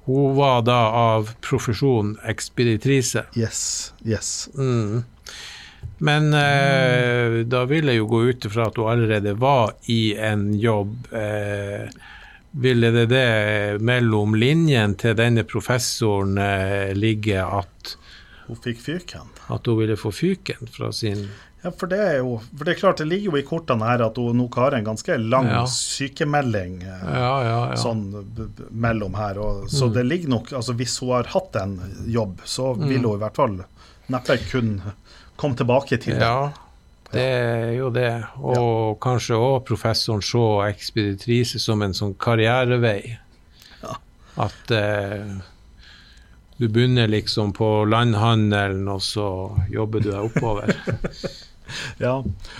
[0.06, 3.26] Hun var da av profesjon ekspeditrise.
[3.38, 3.94] Yes.
[4.06, 4.50] Yes.
[4.58, 5.04] Mm.
[5.98, 10.50] Men eh, da vil jeg jo gå ut ifra at hun allerede var i en
[10.58, 11.86] jobb eh,
[12.52, 17.96] ville det det mellom linjen til denne professoren eh, ligge at,
[18.48, 19.30] Hun fikk fyken.
[19.48, 21.30] at hun ville få fyken fra sin
[21.63, 24.02] Ja, for det er jo For det er klart, det ligger jo i kortene her
[24.08, 25.65] at hun nok har en ganske lang Ja.
[25.69, 27.76] sykemelding eh, Ja, ja, ja.
[27.78, 28.02] sånn
[28.71, 29.38] mellom her.
[29.38, 29.93] Og, så Mm.
[29.93, 33.36] det ligger nok Altså hvis hun har hatt en jobb, så vil hun i hvert
[33.36, 33.60] fall
[34.10, 34.93] neppe kunne
[35.38, 36.21] komme tilbake til det.
[36.21, 36.52] Ja,
[37.13, 38.24] det er jo det.
[38.41, 43.17] Og kanskje òg professoren så ekspeditrise som en sånn karrierevei.
[43.84, 43.95] Ja.
[44.38, 45.38] At eh,
[46.60, 50.76] du begynner liksom på landhandelen, og så jobber du deg oppover.
[52.05, 52.13] Ja,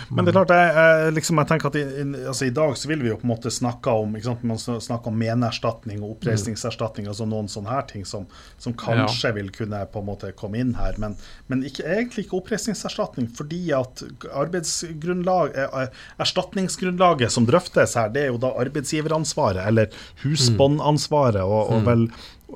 [0.10, 1.84] men det er klart, jeg, jeg, liksom, jeg tenker at i,
[2.30, 4.43] altså, i dag så vil vi jo på en måte snakke om ikke sant?
[4.47, 8.28] Man snakker om menerstatning og oppreisningserstatning, altså noen sånne her ting som,
[8.62, 11.15] som kanskje vil kunne på en måte komme inn her, men,
[11.52, 18.34] men ikke, egentlig ikke oppreisningserstatning, fordi at arbeidsgrunnlag, eh, erstatningsgrunnlaget som drøftes her, det er
[18.34, 22.08] jo da arbeidsgiveransvaret, eller husbåndansvaret, og, og vel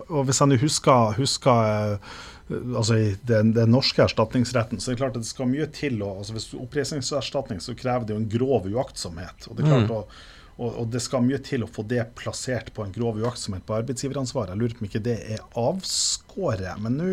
[0.09, 2.15] og hvis jeg nå husker, husker eh,
[2.49, 5.97] altså i den, den norske erstatningsretten, så det er klart at det skal mye til.
[6.03, 9.47] Og, altså hvis oppreisningserstatning, så krever det jo en grov uaktsomhet.
[9.49, 12.71] Og det, er klart, å, og, og det skal mye til å få det plassert
[12.75, 14.53] på en grov uaktsomhet på arbeidsgiveransvaret.
[14.53, 17.12] Jeg lurer på om ikke det er avskåret, men nå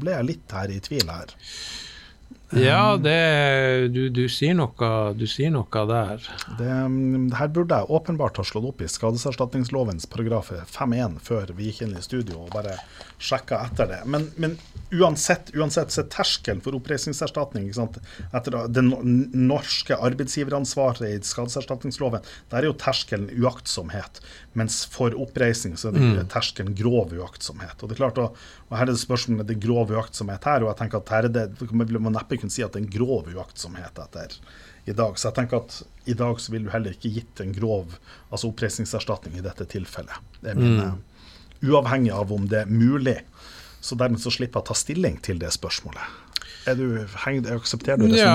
[0.00, 1.36] ble jeg litt her i tvil her.
[2.56, 6.22] Ja, det, du, du, sier noe, du sier noe der.
[6.56, 11.68] Det, mm, her burde jeg åpenbart ha slått opp i skadeserstatningslovens paragraf 5-1 før vi
[11.68, 12.78] gikk inn i studio og bare
[13.18, 14.00] sjekka etter det.
[14.06, 14.56] Men, men
[14.90, 22.70] uansett, uansett så er terskelen for oppreisningserstatning etter det norske arbeidsgiveransvaret i skadeserstatningsloven, der er
[22.70, 24.22] jo terskelen uaktsomhet.
[24.58, 27.76] Mens for oppreisning så er det terskelen grov uaktsomhet.
[27.82, 28.38] Og det er klart, og,
[28.70, 31.28] og her er det spørsmålet det er grov uaktsomhet her, og jeg tenker at her
[31.28, 34.38] er det, vil man neppe kunne si at det er en grov uaktsomhet etter
[34.88, 35.18] i dag.
[35.18, 37.98] Så jeg tenker at i dag så vil du heller ikke gitt en grov
[38.30, 40.32] altså oppreisningserstatning i dette tilfellet.
[40.40, 40.94] Det er min, eh,
[41.64, 43.18] Uavhengig av om det er mulig.
[43.80, 46.02] Så dermed så slipper jeg å ta stilling til det spørsmålet.
[46.68, 46.98] Er du,
[47.54, 48.34] aksepterer du Ja,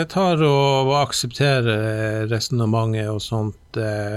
[0.00, 3.76] jeg tar og aksepterer resonnementet og sånt.
[3.76, 4.14] eh,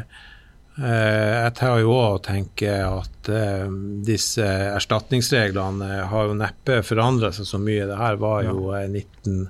[0.77, 3.67] eh, Jeg tar jo òg og tenker at eh,
[4.07, 4.45] disse
[4.77, 7.87] erstatningsreglene har jo neppe forandra seg så mye.
[7.89, 9.49] Det her var jo eh, 19,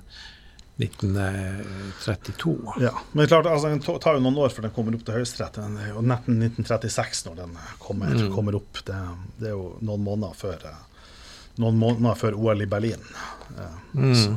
[0.78, 2.74] 1932.
[2.80, 5.58] Ja, men klart, altså, Det tar jo noen år før den kommer opp til Høyesterett.
[5.58, 8.78] Den er jo 1936 når den kommer, kommer opp.
[8.86, 8.98] Det,
[9.40, 11.10] det er jo noen måneder før, eh,
[11.58, 13.02] noen måneder før OL i Berlin.
[13.58, 14.36] Eh, så.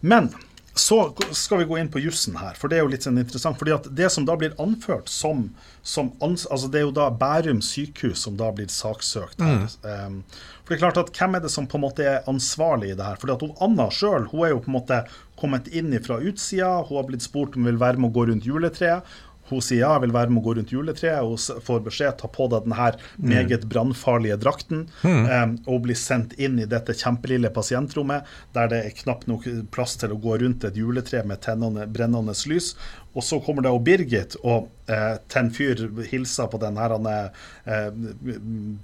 [0.00, 0.32] Men
[0.78, 3.58] så skal vi gå inn på jussen her, for det er jo litt sånn interessant.
[3.58, 5.48] fordi at Det som da blir anført som,
[5.82, 9.66] som ans altså Det er jo da Bærum sykehus som da blir saksøkt her.
[9.82, 10.22] Um,
[10.62, 12.98] for det er klart at Hvem er det som på en måte er ansvarlig i
[12.98, 13.18] det her?
[13.18, 15.02] Fordi at hun, Anna sjøl er jo på en måte
[15.40, 16.82] kommet inn fra utsida.
[16.88, 19.16] Hun har blitt spurt om hun vil være med å gå rundt juletreet.
[19.48, 21.24] Hun sier ja, jeg vil være med å gå rundt juletreet.
[21.24, 24.86] Hun får beskjed ta på deg denne meget brannfarlige drakten.
[25.02, 25.58] Mm.
[25.68, 30.12] og blir sendt inn i dette kjempelille pasientrommet der det er knapt nok plass til
[30.14, 32.74] å gå rundt et juletre med tennende, brennende lys.
[33.18, 37.88] Og så kommer det og Birgit og eh, en fyr hilser på den her eh,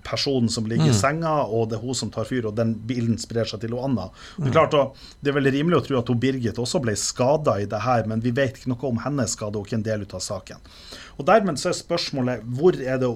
[0.02, 3.14] personen som ligger i senga, og det er hun som tar fyr, og den bilen
[3.20, 4.08] sprer seg til Anna.
[4.38, 6.96] Det er klart, og det er vel rimelig å tro at hun Birgit også ble
[6.98, 9.86] skada i det her, men vi vet ikke noe om hennes skade og ikke en
[9.86, 10.66] del ut av saken.
[11.14, 13.08] Og Dermed så er spørsmålet hvor er det,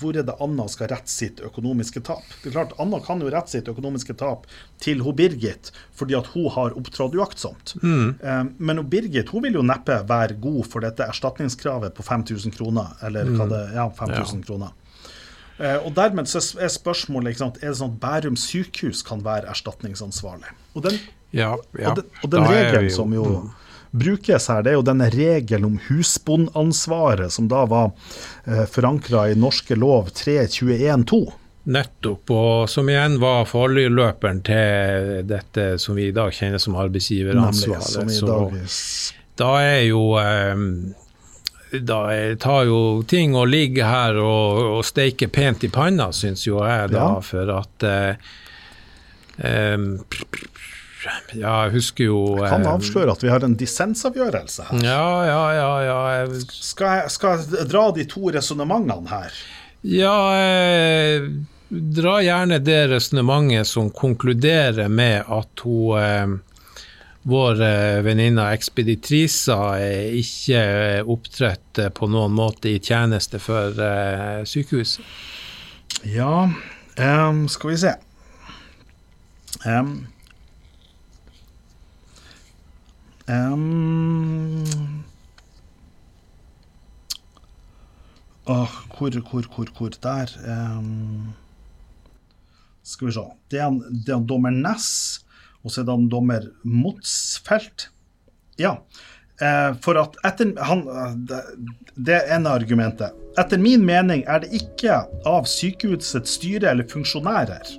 [0.00, 2.26] hvor er det Anna skal rette sitt økonomiske tap.
[2.42, 4.44] Det er klart, Anna kan jo rette sitt økonomiske tap
[4.82, 7.74] til hun Birgit fordi at hun har opptrådt uaktsomt.
[8.20, 12.50] Eh, men hun Birgit hun vil jo neppe være god for dette erstatningskravet på 5000
[12.56, 12.86] kroner.
[13.06, 14.74] Eller hva det ja, 5000 kroner.
[15.58, 19.22] Eh, og dermed så er spørsmålet ikke sant, er det sånn at Bærum sykehus kan
[19.26, 20.52] være erstatningsansvarlig.
[20.74, 20.98] Og den,
[21.30, 21.90] Ja, ja.
[21.90, 23.24] og den, og den regelen jo- som jo
[23.92, 27.90] brukes her, det er jo denne regelen om husbondansvaret, som da var
[28.46, 31.32] eh, forankra i norske lov 321-2.
[31.68, 36.86] Nettopp, og som igjen var forløperen til dette som vi i dag kjenner som Nemlig,
[36.86, 37.82] arbeidsgiveransvaret.
[37.84, 38.54] som i dag
[39.38, 40.56] da er jo eh,
[41.84, 41.98] Da
[42.40, 46.90] tar jo ting å ligge her og, og steike pent i panna, syns jo jeg,
[46.94, 47.20] da, Ja.
[47.20, 47.84] for at
[49.44, 49.90] em,
[51.36, 54.80] Ja, jeg husker jo kan eh, avsløre at vi har en dissensavgjørelse her.
[54.82, 55.68] Ja, ja, ja.
[55.86, 59.38] ja jeg, Skal jeg, skal jeg dra de to resonnementene her?
[59.86, 61.28] Ja, eh,
[61.68, 66.36] dra gjerne det resonnementet som konkluderer med at hun eh,
[67.28, 73.76] vår eh, venninne ekspeditrisa eh, ikke eh, opptrådt eh, på noen måte i tjeneste for
[73.84, 75.04] eh, sykehuset.
[76.08, 76.46] Ja,
[76.96, 77.92] um, skal vi se.
[79.66, 80.06] Um,
[83.26, 84.64] um,
[88.46, 91.32] oh, hvor, hvor, hvor, hvor Der um,
[92.82, 93.24] Skal vi se.
[93.50, 95.24] Det er, det er dommer Ness,
[95.64, 97.88] og så er det han dommer Motsfelt.
[98.58, 98.78] Ja.
[99.42, 100.84] Eh, for at etter han,
[101.28, 101.42] det,
[101.94, 103.14] det er ene argumentet.
[103.38, 107.76] Etter min mening er det ikke av sykehusets styre eller funksjonærer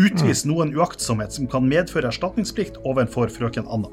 [0.00, 3.90] utvist noen uaktsomhet som kan medføre erstatningsplikt overfor frøken Anna.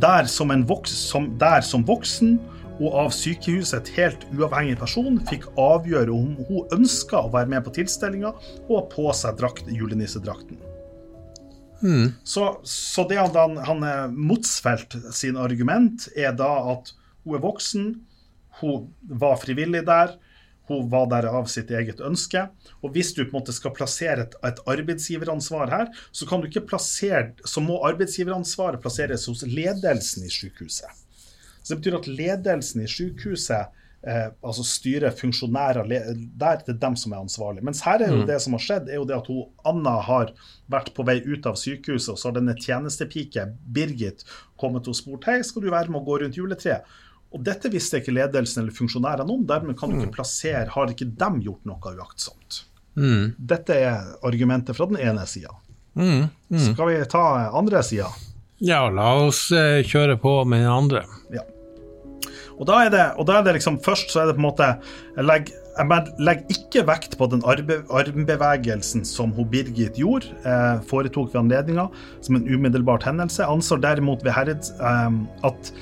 [0.00, 2.38] Der som, en voks, som, der som voksen
[2.80, 7.74] og av sykehuset helt uavhengig person fikk avgjøre om hun ønska å være med på
[7.76, 10.69] tilstelninga og ha på seg drakt, julenissedrakten.
[12.24, 13.84] Så, så det han, han
[14.16, 16.92] Motsfelt sin argument er da at
[17.24, 17.86] hun er voksen,
[18.60, 20.16] hun var frivillig der,
[20.70, 22.44] hun var der av sitt eget ønske.
[22.80, 26.46] Og hvis du på en måte skal plassere et, et arbeidsgiveransvar her, så kan du
[26.46, 30.86] ikke plassere, så må arbeidsgiveransvaret plasseres hos ledelsen i sykehuset.
[31.62, 33.74] Så det betyr at ledelsen i sykehuset,
[34.06, 37.64] eh, altså styret, funksjonærer, der det er dem som er ansvarlig.
[37.66, 40.32] Mens her er jo det som har skjedd, er jo det at hun, Anna har
[40.70, 44.24] vært på vei ut av sykehuset, og så har denne tjenestepike, Birgit,
[44.60, 46.88] kommet og spurt hei, skal du være med å gå rundt juletreet.
[47.30, 51.12] Og dette visste ikke ledelsen eller funksjonærene om, dermed kan du ikke plassere, har ikke
[51.20, 52.64] dem gjort noe uaktsomt.
[53.38, 55.54] Dette er argumentet fra den ene sida.
[55.94, 57.22] Skal vi ta
[57.54, 58.10] andre sida?
[58.60, 61.04] Ja, la oss eh, kjøre på med den andre.
[61.32, 61.46] Ja.
[62.60, 64.66] Og da er det, da er det liksom først så er det på en måte
[65.16, 71.40] Jeg legger, legger ikke vekt på den armbevegelsen som hun Birgit gjorde, eh, foretok ved
[71.44, 71.88] anledninga,
[72.20, 73.46] som en umiddelbart hendelse.
[73.48, 75.16] Anser derimot ved Herred eh,
[75.48, 75.72] at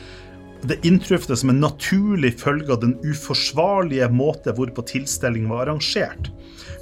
[0.67, 6.31] det inntrufne som en naturlig følge av den uforsvarlige måte hvorpå tilstelningen var arrangert.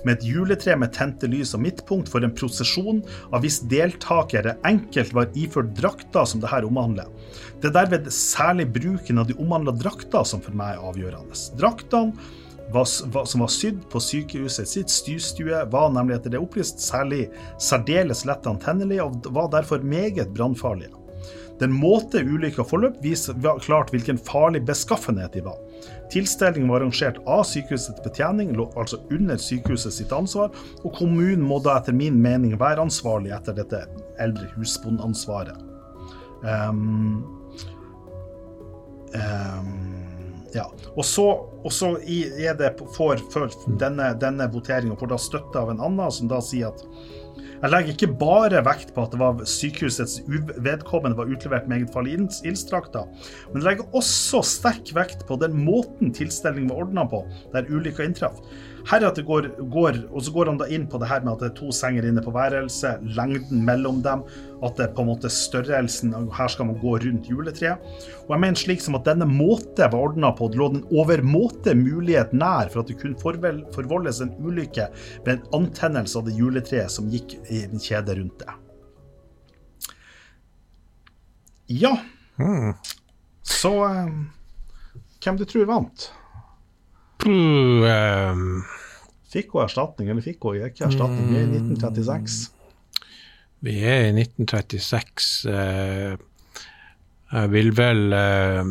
[0.07, 3.01] Med et juletre med tente lys og midtpunkt for en prosesjon
[3.35, 7.11] av hvis deltakere enkelt var iført drakter som det her omhandler.
[7.59, 11.41] Det er derved særlig bruken av de omhandla drakter som for meg er avgjørende.
[11.59, 12.15] Draktene
[12.71, 17.27] som var sydd på sykehuset sitt styrstue, var nemlig etter det opplyst særlig
[17.63, 20.95] særdeles lett antennelige og var derfor meget brannfarlige.
[21.61, 25.57] Den måte ulykka forløp, viser klart hvilken farlig beskaffenhet de var.
[26.13, 30.53] Tilstelningen var arrangert av sykehusets betjening, lå altså under sykehuset sitt ansvar,
[30.85, 33.83] og kommunen må da etter min mening være ansvarlig etter dette
[34.23, 35.59] eldre husbondansvaret.
[36.47, 37.25] Um,
[39.17, 39.73] um,
[40.55, 40.67] ja.
[40.95, 41.27] Og så,
[41.65, 46.13] og så er det for, for denne, denne voteringa får da støtte av en annen,
[46.13, 46.85] som da sier at
[47.63, 50.21] jeg legger ikke bare vekt på at det var sykehusets
[50.65, 53.09] vedkommende var utlevert meget farlige ildstrakter,
[53.53, 58.05] men jeg legger også sterk vekt på den måten tilstelningen var ordna på, der ulykka
[58.07, 58.43] inntraff.
[58.87, 61.49] Heretter går, går, og så går han da inn på det her med at det
[61.49, 64.23] er to senger inne på værelset, lengden mellom dem,
[64.63, 67.83] at det er på en måte størrelsen Her skal man gå rundt juletreet.
[68.27, 71.75] Og jeg mener slik som at denne måte var ordna på, det lå den overmåte
[71.79, 74.87] mulighet nær for at det kunne forvel, forvoldes en ulykke
[75.27, 78.55] ved en antennelse av det juletreet som gikk i en kjede rundt det.
[81.83, 81.97] Ja.
[83.43, 84.15] Så eh,
[85.25, 86.07] hvem du tror vant?
[87.25, 88.63] Ehm,
[89.33, 91.27] Fikk hun erstatning, eller fikk hun ikke erstatning?
[91.33, 92.37] Vi er i 1936.
[93.67, 95.49] vi er i 1936.
[95.51, 96.17] eh,
[97.33, 98.69] jeg vil vel eh,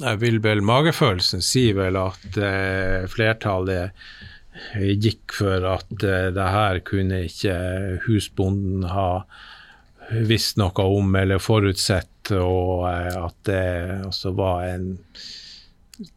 [0.00, 3.92] Jeg vil vel Magefølelsen sier vel at eh, flertallet
[4.74, 7.54] gikk for at det her kunne ikke
[8.06, 9.24] husbonden ha
[10.28, 13.64] visst noe om eller forutsett, og at det
[14.06, 14.92] altså var en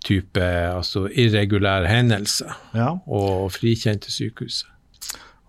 [0.05, 2.45] type altså irregulær hendelse,
[2.75, 2.93] Ja.
[3.07, 4.67] og frikjente sykehuset.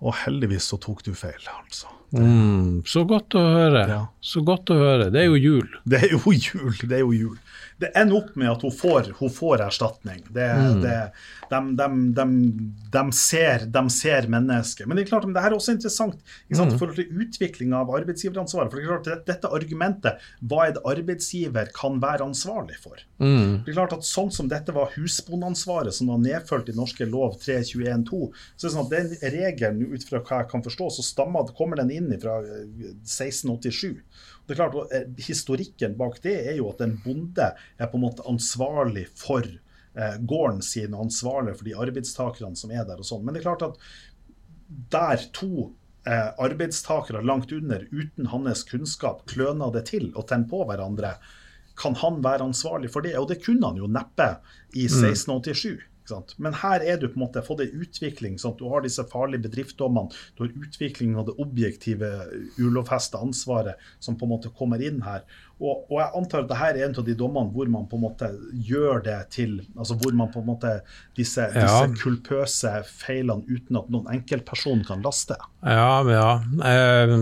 [0.01, 1.87] Og heldigvis så tok du feil, altså.
[2.12, 3.83] Mm, så godt å høre.
[3.90, 4.05] Ja.
[4.24, 5.11] Så godt å høre.
[5.12, 5.68] Det er jo jul.
[5.85, 6.72] Det er jo jul.
[6.81, 7.38] Det er jo jul.
[7.79, 10.25] Det ender opp med at hun får, hun får erstatning.
[10.35, 10.47] Det,
[10.83, 10.95] det,
[11.51, 12.25] de, de, de,
[12.97, 14.87] de, ser, de ser mennesket.
[14.89, 17.72] Men det er klart, men det her er også interessant sant, i forhold til utvikling
[17.79, 18.70] av arbeidsgiveransvaret.
[18.70, 22.97] For det er klart, det- Dette argumentet, hva er det arbeidsgiver kan være ansvarlig for?
[23.64, 27.39] Det er klart at Sånn som dette var husbondansvaret, som var nedfølt i norske lov
[27.43, 31.03] 321-2, så er det sånn at den regelen, ut fra hva jeg kan forstå, så
[31.05, 32.41] stammer, kommer den inn fra
[33.05, 34.01] 1687.
[34.49, 37.99] Det er klart, og, eh, Historikken bak det er jo at en bonde er på
[37.99, 42.96] en måte ansvarlig for eh, gården sin og ansvarlig for de arbeidstakerne som er der.
[42.96, 43.26] og sånn.
[43.26, 43.82] Men det er klart at
[44.94, 45.74] der to
[46.09, 51.18] eh, arbeidstakere langt under, uten hans kunnskap, kløner det til og tenner på hverandre,
[51.78, 53.14] kan han være ansvarlig for det?
[53.20, 54.32] Og det kunne han jo neppe
[54.74, 55.84] i 1687.
[56.09, 56.34] Sant?
[56.38, 58.38] Men her er du på en måte fått en utvikling.
[58.40, 62.09] sånn at Du har disse farlige bedriftsdommene, du har utvikling av det objektive,
[62.59, 65.26] ulovfesta ansvaret som på en måte kommer inn her.
[65.59, 68.04] Og, og, jeg antar at dette er en av de dommene hvor man på en
[68.04, 68.28] måte
[68.68, 70.74] gjør det til altså Hvor man på en måte
[71.18, 71.64] disse, Ja.
[71.64, 75.34] disse kulpøse feilene uten at noen enkeltperson kan laste.
[75.62, 76.30] Ja, ja.
[76.62, 77.16] Eh,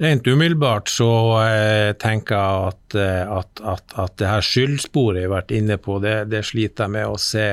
[0.00, 1.12] rent umiddelbart så
[1.44, 5.76] eh, tenker jeg at, eh, at, at, at det her skyldsporet jeg har vært inne
[5.80, 7.48] på, det, det sliter jeg med å se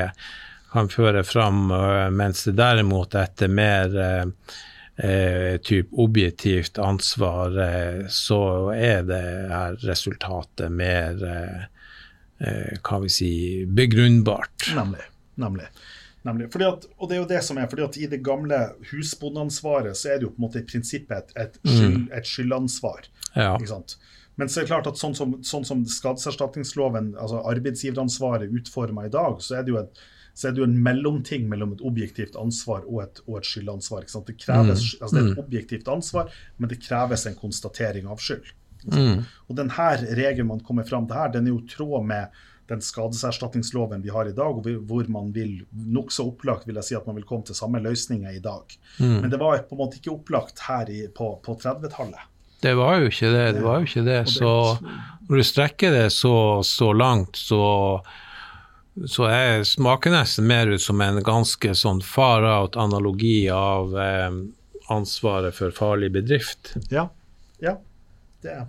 [0.72, 4.26] kan føre fram, eh, mens det derimot etter mer eh,
[4.98, 8.42] eh, typ objektivt ansvar, eh, så
[8.76, 11.68] er det her resultatet mer eh,
[13.02, 13.32] vi si,
[13.66, 14.72] begrunnbart.
[14.76, 15.08] Nemlig.
[15.38, 15.70] Nemlig.
[16.28, 16.50] Nemlig.
[16.52, 18.58] Fordi at, og det er jo det som er, fordi at I det gamle
[18.90, 23.08] husbondeansvaret så er det jo på en måte i prinsippet et, et, skyld, et skyldansvar.
[23.32, 23.54] Ja.
[23.54, 23.96] Ikke sant?
[24.38, 29.14] Men så er det klart at sånn som, sånn som skadeserstatningsloven, altså arbeidsgiveransvaret, utforma i
[29.14, 30.06] dag, så er det jo et
[30.38, 34.04] så er det jo en mellomting mellom et objektivt ansvar og et, og et skyldansvar.
[34.06, 36.30] Det, kreves, altså det er et objektivt ansvar,
[36.62, 38.52] men det kreves en konstatering av skyld.
[38.86, 39.24] Mm.
[39.50, 39.88] Og denne
[40.20, 42.38] regelen man kommer fram til her, den er jo i tråd med
[42.68, 44.58] den skadeserstatningsloven vi har i dag,
[44.88, 48.36] hvor man vil nokså opplagt vil jeg si at man vil komme til samme løsninger
[48.36, 48.76] i dag.
[49.00, 52.28] Men det var på en måte ikke opplagt her i, på, på 30-tallet.
[52.60, 53.46] Det var jo ikke det.
[53.56, 54.22] det var jo ikke det.
[54.34, 54.52] Så
[55.30, 57.64] når du strekker det så, så langt, så,
[59.06, 64.40] så jeg smaker nesten mer ut som en ganske sånn far out-analogi av eh,
[64.94, 66.74] ansvaret for farlig bedrift.
[66.90, 67.08] Ja.
[67.64, 67.78] ja.
[68.42, 68.66] Det er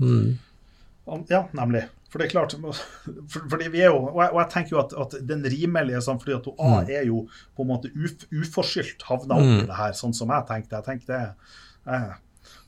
[1.33, 1.87] Ja, nemlig.
[2.09, 2.55] For det er klart,
[3.33, 6.01] for, fordi vi er jo, og jeg, og jeg tenker jo at, at den rimelige
[6.05, 9.67] sånn, fordi at hun A er jo på en måte uf, uforskyldt havna opp i
[9.69, 10.81] det her, sånn som jeg tenkte.
[10.81, 12.17] Jeg tenkte jeg,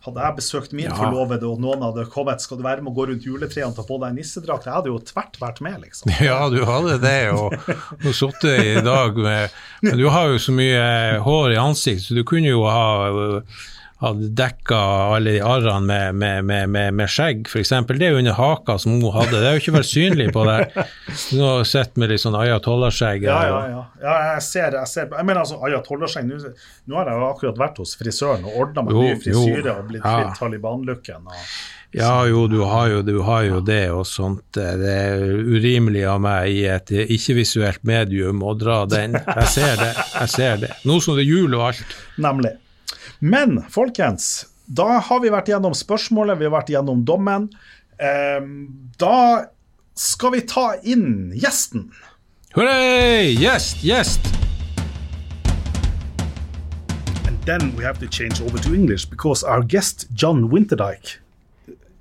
[0.00, 0.94] Hadde jeg besøkt min Ja.
[0.96, 3.82] forlovede, og noen hadde kommet skal du være med å gå rundt juletreet og ta
[3.84, 6.12] på deg nissedrakt, jeg hadde jo tvert vært med, liksom.
[6.24, 7.52] Ja, du hadde det, og
[8.00, 9.52] nå du sittet i dag med
[9.84, 13.42] Men du har jo så mye hår i ansiktet, så du kunne jo ha
[14.00, 14.78] hadde dekka
[15.14, 17.72] alle de arrene med, med, med, med, med skjegg, f.eks.
[17.90, 19.34] Det er jo under haka som hun hadde.
[19.36, 20.58] Det er jo ikke vært synlig på det
[21.36, 23.26] nå har sett med litt sånn ayatollah-skjegg.
[23.28, 23.82] Ja, ja, ja.
[24.04, 26.38] ja jeg ser, jeg ser Jeg mener altså, ayatollah-skjegg Nå
[26.90, 30.06] nå har jeg jo akkurat vært hos frisøren og ordna meg ny frisyre og blitt
[30.06, 30.16] Ja.
[30.16, 31.28] kvitt Taliban-looken.
[31.92, 34.44] Ja, jo, du har jo, du har jo det og sånt.
[34.54, 39.18] Det er urimelig av meg i et ikke-visuelt medium å dra den.
[39.18, 39.92] Jeg ser det.
[40.20, 40.72] jeg ser det.
[40.86, 41.96] Nå som det er jul og alt.
[42.22, 42.54] Nemlig.
[43.20, 47.50] Men folkens, da har vi vært gjennom spørsmålet, vi har vært gjennom dommen.
[48.00, 49.52] Ehm, da
[49.92, 51.90] skal vi ta inn gjesten.
[52.56, 53.34] Hooray!
[53.36, 54.24] Gjest, gjest!
[57.28, 61.18] And then we have to change over to English because our guest, John Winterdyke,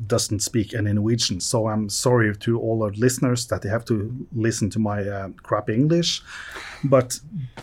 [0.07, 1.41] doesn't speak any Norwegian.
[1.41, 5.29] So I'm sorry to all our listeners that they have to listen to my uh,
[5.43, 6.21] crappy English.
[6.85, 7.19] But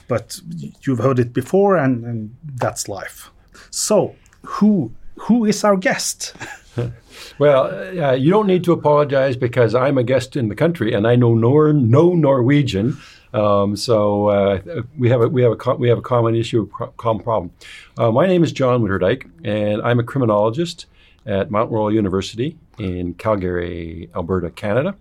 [0.09, 0.39] but
[0.83, 3.31] you've heard it before, and, and that's life.
[3.77, 6.35] So who who is our guest?
[7.39, 7.65] Well,
[7.99, 11.17] uh, you don't need to apologize because I'm a guest in the country and I
[11.17, 12.99] know nor no Norwegian.
[13.33, 14.61] Um, so uh,
[14.99, 17.51] we have a we have a we have a common issue, a common problem.
[17.99, 20.87] Uh, my name is John Witterdijk, and I'm a criminologist
[21.25, 24.95] at Mount Royal University in Calgary, Alberta, Canada.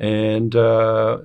[0.00, 1.18] And uh,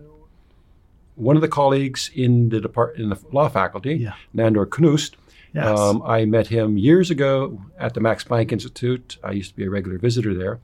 [1.16, 4.14] one of the colleagues in the depart in the law faculty, Yeah.
[4.36, 5.16] Nandor Knust,
[5.54, 5.80] Yes.
[5.80, 9.18] um, I met him years ago at the Max Planck Institute.
[9.24, 10.60] I used to be a regular visitor there.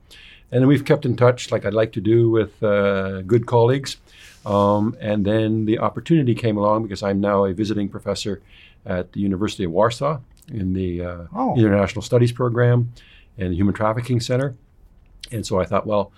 [0.51, 3.97] And we've kept in touch like I'd like to do with uh, good colleagues.
[4.45, 8.41] Um, and then the opportunity came along because I'm now a visiting professor
[8.85, 10.19] at the University of Warsaw
[10.53, 11.55] in the uh, Oh.
[11.57, 12.93] International Studies Program
[13.39, 14.55] and the Human Trafficking Center.
[15.31, 16.11] And so I thought, well,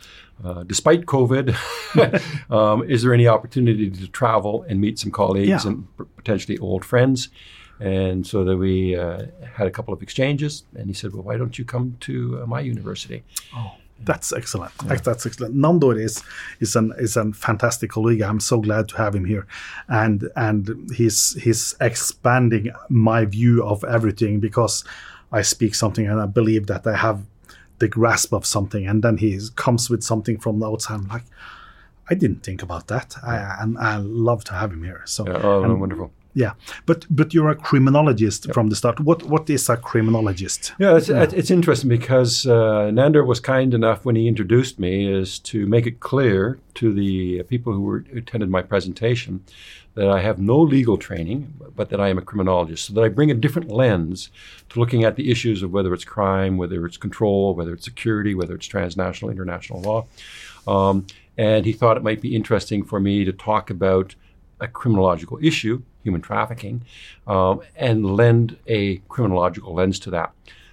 [0.44, 1.56] uh, despite COVID,
[2.52, 5.68] um, is there any opportunity to travel and meet some colleagues Yeah.
[5.72, 7.30] and p- potentially old friends?
[7.80, 10.64] And so that we uh, had a couple of exchanges.
[10.76, 13.24] And he said, well, why don't you come to uh, my university?
[13.56, 13.74] Oh,
[14.04, 14.72] that's excellent.
[14.84, 15.56] That's excellent.
[15.56, 16.24] Nandor is
[16.60, 18.22] is an is a fantastic colleague.
[18.22, 19.48] I'm so glad to have him here,
[19.88, 24.84] and and he's he's expanding my view of everything because
[25.32, 27.22] I speak something and I believe that I have
[27.80, 30.96] the grasp of something, and then he comes with something from the outside.
[31.00, 31.24] I'm like,
[32.10, 35.02] I didn't think about that, I, and I love to have him here.
[35.06, 36.12] So Yeah, oh, and- wonderful.
[36.38, 36.54] Yeah,
[36.86, 39.00] but but you're a criminologist from the start.
[39.00, 40.72] What what is a criminologist?
[40.78, 45.40] Yeah, it's, it's interesting because uh, Nander was kind enough when he introduced me is
[45.40, 49.44] to make it clear to the people who, were, who attended my presentation
[49.96, 53.10] that I have no legal training, but that I am a criminologist, so that I
[53.10, 54.30] bring a different lens
[54.70, 58.36] to looking at the issues of whether it's crime, whether it's control, whether it's security,
[58.36, 60.06] whether it's transnational, international law.
[60.68, 64.14] Um, and he thought it might be interesting for me to talk about
[64.60, 66.82] a criminological issue, human trafficking,
[67.28, 70.32] um, and lend a criminological lens to that.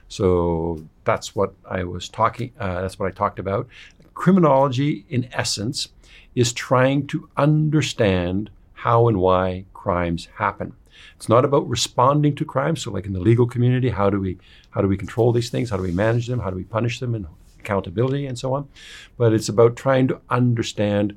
[0.08, 2.52] So that's what I was talking.
[2.58, 3.66] Uh, that's what I talked about.
[4.14, 5.88] Criminology, in essence,
[6.34, 10.72] is trying to understand how and why crimes happen.
[11.16, 12.76] It's not about responding to crime.
[12.76, 14.38] So, like in the legal community, how do we
[14.70, 15.70] how do we control these things?
[15.70, 16.40] How do we manage them?
[16.40, 17.14] How do we punish them?
[17.14, 17.26] And
[17.64, 18.68] accountability and so on.
[19.16, 21.16] But it's about trying to understand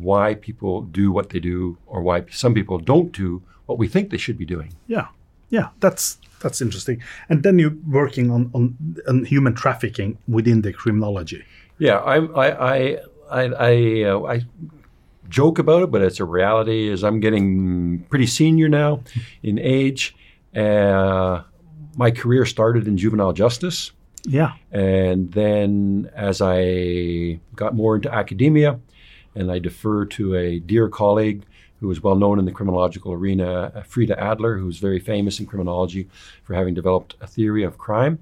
[0.00, 4.10] why people do what they do, or why some people don't do what we think
[4.10, 4.72] they should be doing.
[4.86, 5.08] Yeah,
[5.50, 7.02] yeah, that's that's interesting.
[7.28, 8.76] And then you're working on on,
[9.08, 11.44] on human trafficking within the criminology.
[11.78, 12.98] Yeah, I I I
[13.30, 14.42] I, I, uh, I
[15.28, 16.88] joke about it, but it's a reality.
[16.88, 19.02] Is I'm getting pretty senior now
[19.42, 20.14] in age.
[20.54, 21.42] Uh,
[21.96, 23.92] my career started in juvenile justice.
[24.26, 24.52] Yeah.
[24.72, 28.80] And then as I got more into academia,
[29.34, 31.44] and I defer to a dear colleague
[31.80, 36.08] who is well known in the criminological arena, Frida Adler, who's very famous in criminology
[36.42, 38.18] for having developed a theory of crime.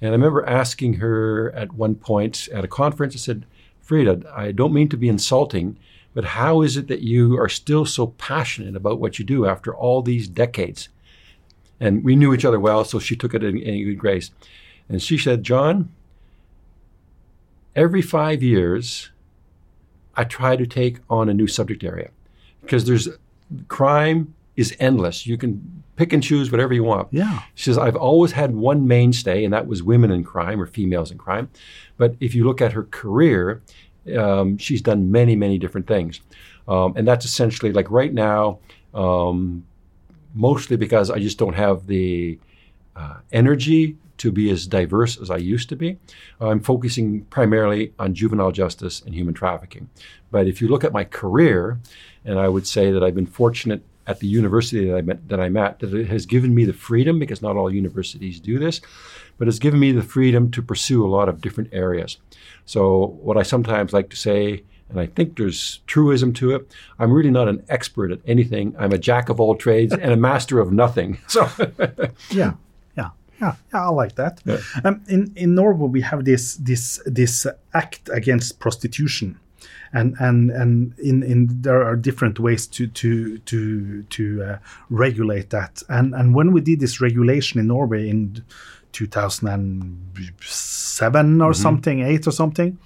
[0.00, 3.46] And I remember asking her at one point at a conference, I said,
[3.80, 5.78] Frida, I don't mean to be insulting,
[6.12, 9.74] but how is it that you are still so passionate about what you do after
[9.74, 10.88] all these decades?
[11.80, 14.30] And we knew each other well, so she took it in, in good grace.
[14.88, 15.90] And she said, John,
[17.74, 19.10] every five years,
[20.16, 22.10] I try to take on a new subject area
[22.60, 23.08] because there's
[23.68, 25.26] crime is endless.
[25.26, 27.08] You can pick and choose whatever you want.
[27.10, 27.40] Yeah.
[27.54, 31.10] She says, I've always had one mainstay, and that was women in crime or females
[31.10, 31.48] in crime.
[31.96, 33.62] But if you look at her career,
[34.16, 36.20] um, she's done many, many different things.
[36.68, 38.58] Um, and that's essentially like right now,
[38.94, 39.64] um,
[40.34, 42.38] mostly because I just don't have the
[42.96, 45.98] uh, energy to be as diverse as I used to be.
[46.40, 49.90] I'm focusing primarily on juvenile justice and human trafficking.
[50.30, 51.80] But if you look at my career,
[52.24, 55.40] and I would say that I've been fortunate at the university that I met, that
[55.40, 58.80] I'm at, that it has given me the freedom, because not all universities do this,
[59.38, 62.18] but it's given me the freedom to pursue a lot of different areas.
[62.64, 66.72] So what I sometimes like to say, and I think there's truism to it.
[67.00, 68.76] I'm really not an expert at anything.
[68.78, 71.18] I'm a jack of all trades and a master of nothing.
[71.28, 71.48] So
[72.30, 72.52] yeah,
[73.42, 73.86] yeah, yeah.
[73.86, 74.40] I like that.
[74.44, 74.58] Yeah.
[74.84, 79.38] Um, in in Norway, we have this this this act against prostitution,
[79.92, 84.58] and and and in in there are different ways to to to to uh,
[84.90, 85.82] regulate that.
[85.88, 88.44] And and when we did this regulation in Norway in
[88.92, 91.62] 2007 or mm-hmm.
[91.62, 92.78] something, eight or something,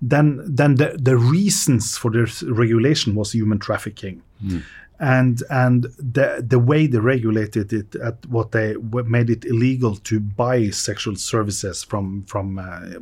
[0.00, 4.22] then then the, the reasons for this regulation was human trafficking.
[4.44, 4.62] Mm.
[5.02, 10.20] And and the the way they regulated it, at what they made it illegal to
[10.20, 13.00] buy sexual services from from uh,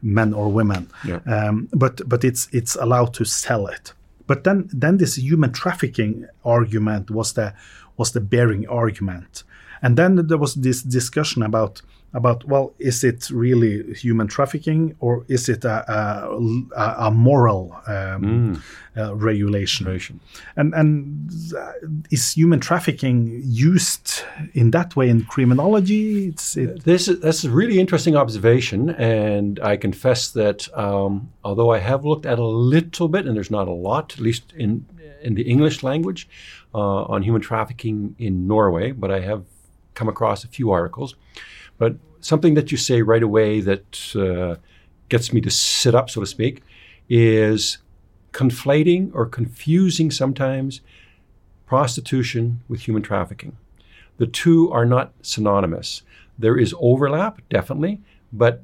[0.00, 1.20] men or women, yeah.
[1.26, 3.92] um, but but it's it's allowed to sell it.
[4.28, 7.52] But then then this human trafficking argument was the
[7.96, 9.42] was the bearing argument,
[9.82, 11.82] and then there was this discussion about
[12.14, 18.22] about well, is it really human trafficking or is it a, a, a moral um,
[18.22, 18.62] mm.
[18.96, 19.86] uh, regulation?
[19.86, 20.20] regulation?
[20.56, 21.30] And and
[22.10, 24.22] is human trafficking used
[24.54, 26.28] in that way in criminology?
[26.28, 31.70] It's, it this is that's a really interesting observation, and I confess that um, although
[31.70, 34.86] I have looked at a little bit, and there's not a lot, at least in
[35.20, 36.28] in the English language,
[36.74, 39.44] uh, on human trafficking in Norway, but I have
[39.94, 41.14] come across a few articles.
[41.78, 44.60] But something that you say right away that uh,
[45.08, 46.62] gets me to sit up, so to speak,
[47.08, 47.78] is
[48.32, 50.80] conflating or confusing sometimes
[51.66, 53.56] prostitution with human trafficking.
[54.18, 56.02] The two are not synonymous.
[56.38, 58.00] There is overlap, definitely,
[58.32, 58.62] but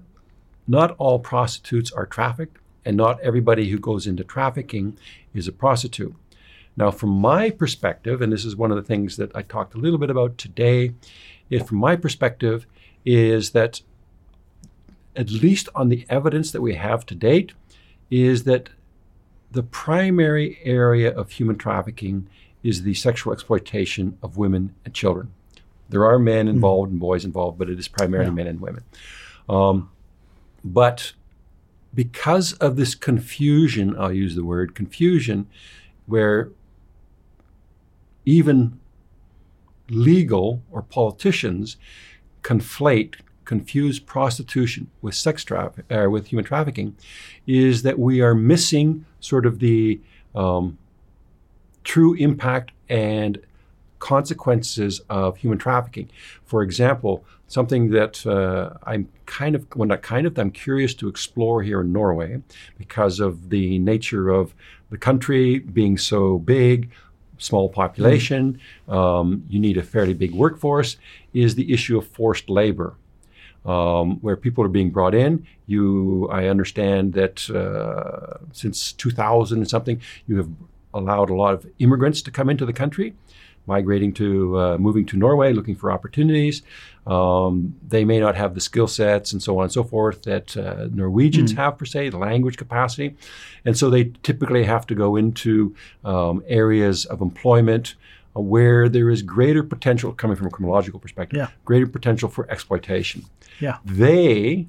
[0.67, 4.97] not all prostitutes are trafficked, and not everybody who goes into trafficking
[5.33, 6.15] is a prostitute.
[6.77, 9.79] Now, from my perspective, and this is one of the things that I talked a
[9.79, 10.93] little bit about today,
[11.51, 12.67] is from my perspective,
[13.05, 13.83] is that,
[15.15, 17.53] at least on the evidence that we have to date,
[18.11, 18.71] is that
[19.51, 22.29] the primary area of human trafficking
[22.63, 25.33] is the sexual exploitation of women and children.
[25.89, 26.55] There are men hmm.
[26.55, 26.93] involved mm.
[26.93, 28.35] and boys involved, but it is primarily yeah.
[28.35, 28.85] men and women.
[29.49, 29.91] Um,
[30.65, 31.13] but
[31.95, 35.47] because of this confusion, I'll use the word confusion,
[36.07, 36.51] where
[38.25, 38.81] even
[39.91, 41.77] legal or politicians
[42.45, 46.95] conflate, confuse prostitution with sex traffic, uh, with human trafficking,
[47.47, 50.01] is that we are missing sort of the
[50.35, 50.79] um,
[51.83, 53.41] true impact and
[53.99, 56.09] consequences of human trafficking.
[56.45, 61.09] For example, something that uh, I'm kind of, well, not kind of, I'm curious to
[61.09, 62.43] explore here in Norway
[62.79, 64.55] because of the nature of
[64.91, 66.91] the country being so big,
[67.39, 70.97] small population, um, you need a fairly big workforce,
[71.33, 72.95] is the issue of forced labor.
[73.67, 75.47] Um, where people are being brought in.
[75.65, 80.51] You, I understand that uh, since 2000 and something, you have
[80.93, 83.15] allowed a lot of immigrants to come into the country,
[83.67, 86.63] migrating to, uh, moving to Norway, looking for opportunities.
[87.07, 90.57] Um, they may not have the skill sets and so on and so forth that
[90.57, 93.15] uh, Norwegians have per se, the language capacity,
[93.65, 97.95] and so they typically have to go into um, areas of employment
[98.37, 101.49] uh, where there is greater potential coming from a criminological perspective, Yeah.
[101.67, 103.25] greater potential for exploitation.
[103.61, 103.79] Yeah.
[103.85, 104.67] They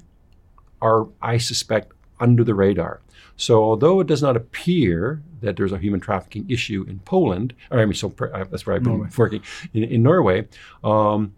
[0.82, 3.00] are, I suspect, under the radar.
[3.36, 7.78] So, although it does not appear that there's a human trafficking issue in Poland, or
[7.80, 9.08] I mean, so uh, that's where I've been Norway.
[9.16, 9.42] working
[9.74, 10.48] in, in Norway,
[10.82, 11.34] um,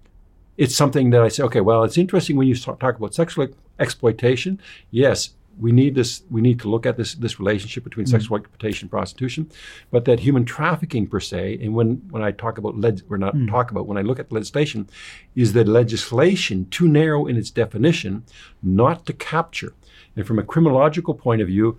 [0.56, 4.60] it's something that I say, okay, well, it's interesting when you talk about sexual exploitation.
[4.90, 6.22] Yes, we need this.
[6.30, 9.50] We need to look at this this relationship between sexual exploitation and prostitution,
[9.90, 13.34] but that human trafficking per se, and when when I talk about leg, we're not
[13.48, 14.88] talk about when I look at legislation,
[15.34, 18.24] is that legislation too narrow in its definition,
[18.62, 19.74] not to capture.
[20.16, 21.78] And from a criminological point of view,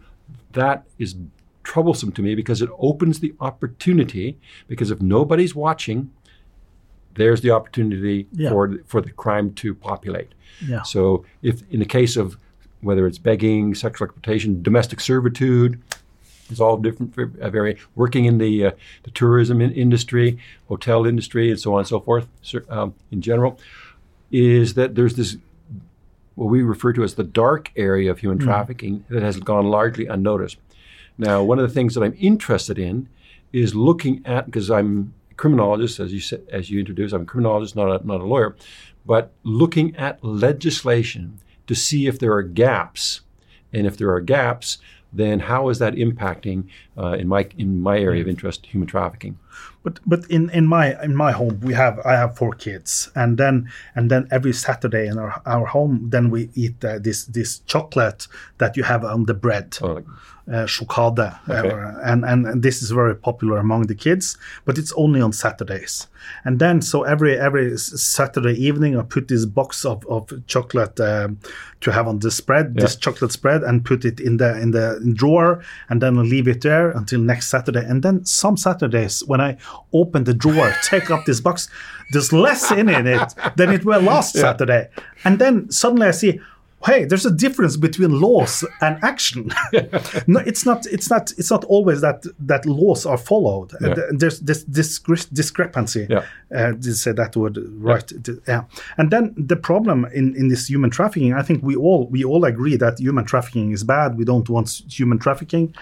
[0.54, 1.16] that is
[1.64, 4.38] troublesome to me because it opens the opportunity.
[4.68, 6.10] Because if nobody's watching,
[7.16, 8.50] there's the opportunity Yeah.
[8.50, 10.30] for for the crime to populate.
[10.68, 10.84] Yeah.
[10.84, 12.38] So if in the case of
[12.82, 15.80] whether it's begging, sexual exploitation, domestic servitude,
[16.50, 18.72] it's all different, for- uh, very working in the uh,
[19.04, 20.38] the tourism in- industry,
[20.68, 22.28] hotel industry, and so on and so forth.
[22.70, 23.60] Um, in general,
[24.32, 25.38] is that there's this
[26.40, 30.06] what we refer to as the dark area of human trafficking that has gone largely
[30.06, 30.56] unnoticed.
[31.18, 33.10] Now, one of the things that I'm interested in
[33.52, 37.26] is looking at because I'm a criminologist, as you said, as you introduced, I'm a
[37.26, 38.56] criminologist, not a, not a lawyer,
[39.06, 43.20] but looking at legislation to see if there are gaps,
[43.74, 44.78] and if there are gaps,
[45.12, 49.38] then how is that impacting uh, in my in my area of interest, human trafficking?
[49.84, 53.38] But but in, in my in my home we have I have four kids and
[53.38, 57.60] then and then every Saturday in our, our home then we eat uh, this this
[57.60, 58.28] chocolate
[58.58, 59.78] that you have on the bread.
[59.82, 60.06] Oh, like,
[60.52, 61.70] uh, chocade, Okay.
[61.70, 64.36] uh, and, and and this is very popular among the kids,
[64.66, 66.08] but it's only on Saturdays.
[66.44, 71.38] And then so every every Saturday evening, I put this box of, of chocolate um,
[71.82, 75.00] to have on the spread, this chocolate spread, and put it in the in the
[75.14, 77.86] drawer, and then I leave it there until next Saturday.
[77.86, 79.49] And then some Saturdays, when I
[79.94, 81.70] open the drawer, take up this box,
[82.12, 84.90] there's less in it than it were last Saturday,
[85.24, 86.40] and then suddenly I see
[86.86, 89.52] hey there's a difference between laws and action.
[90.28, 93.74] No it's not it's not it's not always that that laws are followed.
[93.82, 93.96] Yeah.
[94.12, 96.08] There's this discre- discrepancy.
[96.10, 96.26] Yeah.
[96.56, 98.64] uh, say that word right D- yeah.
[98.98, 102.46] And then the problem in in this human trafficking i think we all we all
[102.46, 104.18] agree that human trafficking is bad.
[104.18, 105.76] We don't want human trafficking.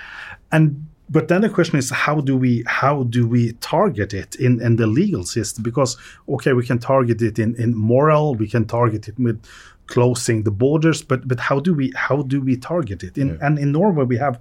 [0.51, 4.61] And but then the question is how do we how do we target it in
[4.61, 5.63] in the legal system?
[5.63, 5.97] Because
[6.27, 9.41] okay we can target it in in moral we can target it with
[9.87, 13.17] closing the borders but but how do we how do we target it?
[13.17, 14.39] In and in norway we have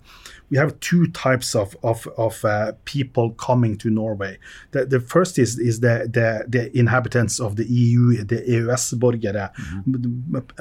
[0.50, 4.38] we have two types of of, of uh, people coming to norway.
[4.72, 9.50] The, the first is is the, the the inhabitants of the eu the eus borgere.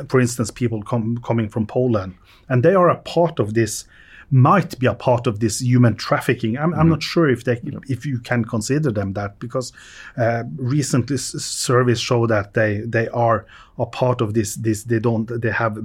[0.07, 2.13] For instance people com, coming from poland.
[2.47, 3.85] And they are a part of this
[4.31, 6.57] might be a part of this human trafficking.
[6.57, 9.71] I'm, I'm not sure if they if you can consider them that because
[10.17, 13.45] uh, recently surveys show that they they are
[13.77, 15.77] a part of this this they don't they have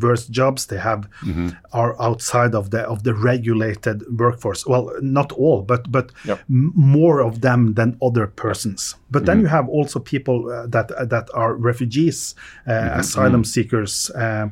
[0.00, 1.08] worse jobs they have
[1.72, 4.64] are outside of the of the regulated workforce.
[4.66, 6.38] Well, not all, but but Yep.
[6.50, 8.96] m- more of them than other persons.
[9.10, 12.34] But then you have also people uh, that that are refugees,
[12.66, 14.48] uh, asylum seekers uh,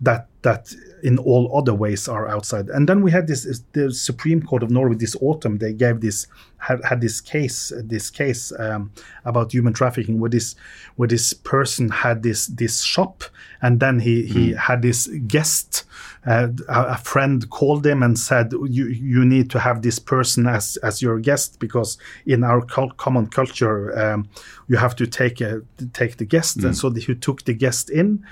[0.00, 2.68] that that in all other ways are outside.
[2.68, 5.58] And then we had this the Supreme Court of Norway this autumn.
[5.58, 6.26] They gave this
[6.58, 8.90] had, had this case this case um,
[9.24, 10.54] about human trafficking where this
[10.96, 13.24] where this person had this this shop
[13.62, 15.84] and then he he had this guest
[16.26, 20.76] uh, a, friend called him and said you you need to have this person as
[20.78, 21.96] as your guest because
[22.26, 24.28] in our cul- common culture um,
[24.66, 28.24] you have to take a, take the guest and so he took the guest in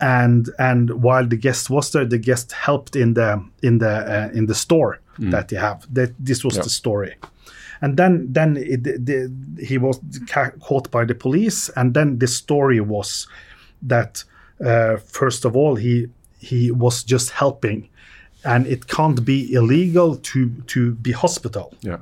[0.00, 4.30] and and while the guest was there the guest helped in the in the uh,
[4.38, 5.86] in the store that they have.
[5.94, 6.62] That this was Yeah.
[6.62, 7.16] the story.
[7.80, 9.30] And then then it, the,
[9.66, 11.70] he was ca- caught by the police.
[11.76, 13.26] And then the story was
[13.88, 14.24] that
[14.64, 16.06] uh, first of all he
[16.38, 17.88] he was just helping.
[18.44, 21.72] And it can't be illegal to to be hospital.
[21.82, 21.98] Yeah.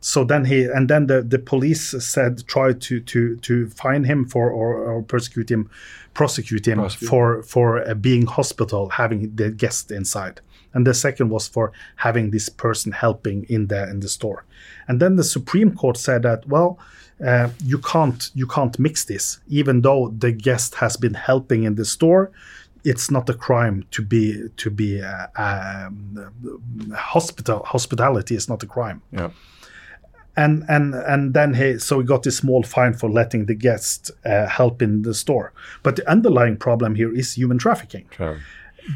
[0.00, 4.26] So then he and then the, the police said try to to to fine him
[4.26, 5.70] for or, or persecute him
[6.14, 7.10] prosecute him Prosecute.
[7.10, 10.40] for for uh, being hospital having the guest inside
[10.76, 14.44] and the second was for having this person helping in the in the store.
[14.88, 16.78] And then the Supreme Court said that well,
[17.26, 21.76] uh, you can't you can't mix this, even though the guest has been helping in
[21.76, 22.30] the store.
[22.84, 26.30] It's not a crime to be to be uh, um,
[26.94, 29.30] hospital hospitality is not a crime Yeah.
[30.36, 34.10] And and and then he so he got a small fine for letting the guest
[34.24, 35.52] uh, help in the store.
[35.82, 38.06] But the underlying problem here is human trafficking.
[38.16, 38.40] Sure.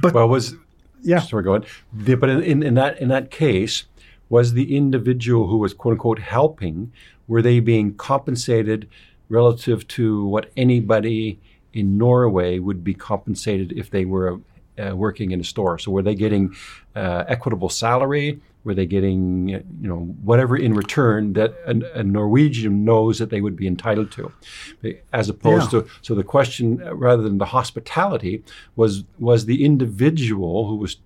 [0.00, 0.54] But Well, was
[1.02, 1.68] yeah, sorry, go ahead.
[1.92, 3.84] The, but in, in, in that in that case,
[4.28, 6.92] was the individual who was quote unquote helping,
[7.26, 8.88] were they being compensated
[9.28, 11.38] relative to what anybody
[11.72, 14.40] in Norway would be compensated if they were
[14.78, 15.78] uh, working in a store?
[15.78, 16.54] So were they getting
[16.94, 18.40] uh, equitable salary?
[18.62, 23.40] Were they getting, you know, whatever in return that a, a Norwegian knows that they
[23.40, 24.32] would be entitled to,
[25.12, 25.80] as opposed Yeah.
[25.80, 28.42] to so the question, rather than the hospitality,
[28.76, 30.98] was was the individual who was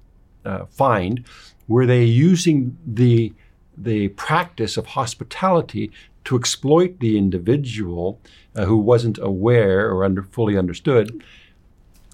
[0.45, 1.25] uh, fined,
[1.69, 3.33] were they using the
[3.77, 5.91] the practice of hospitality
[6.25, 8.19] to exploit the individual
[8.57, 11.23] uh, who wasn't aware or under, fully understood?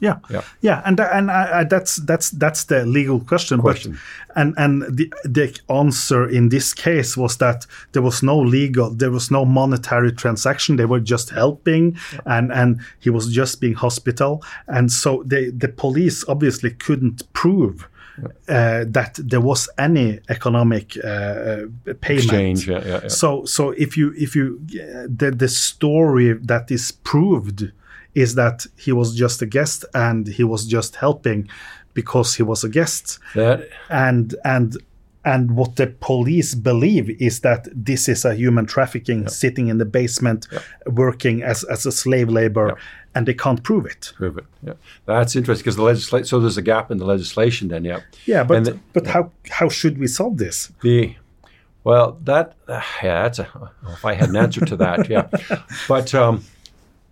[0.01, 0.43] Yeah, Yeah.
[0.61, 1.29] yeah, and and
[1.71, 3.61] that's that's that's the legal question.
[3.61, 3.93] Question.
[3.93, 8.91] But and and the the answer in this case was that there was no legal,
[8.91, 10.77] there was no monetary transaction.
[10.77, 15.69] They were just helping, and and he was just being hospital, and so they the
[15.69, 17.87] police obviously couldn't prove.
[18.49, 21.67] Uh, that there was any economic uh, uh,
[22.03, 22.25] payment.
[22.25, 23.09] Exchange, yeah, yeah, yeah.
[23.09, 27.73] So so if you if you uh, the the story that is proved
[28.15, 31.49] is that he was just a guest and he was just helping
[31.95, 34.77] because he was a guest That and and
[35.25, 39.85] and what the police believe is that this is a human trafficking sitting in the
[39.85, 40.47] basement
[40.87, 42.79] working as, as a slave labor
[43.15, 44.45] and they can't prove it prove it.
[44.63, 46.27] Yeah, that's interesting because the legislation.
[46.27, 47.69] So there's a gap in the legislation.
[47.69, 48.01] Then, yeah.
[48.25, 51.17] yeah but the- but how how should we solve this The
[51.85, 53.73] well, that uh, yeah, that's a.
[53.93, 55.29] If I had an answer to that, yeah.
[55.89, 56.45] But um,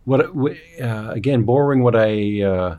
[0.09, 2.43] what uh, again, borrowing what I.
[2.43, 2.79] Uh,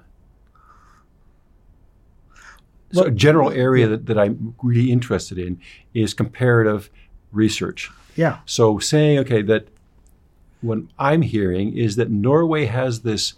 [2.92, 5.62] so a general area that, that I'm really interested in
[5.94, 6.90] is comparative
[7.32, 7.92] research.
[8.16, 9.68] yeah So saying, okay, that
[10.62, 13.36] what I'm hearing is that Norway has this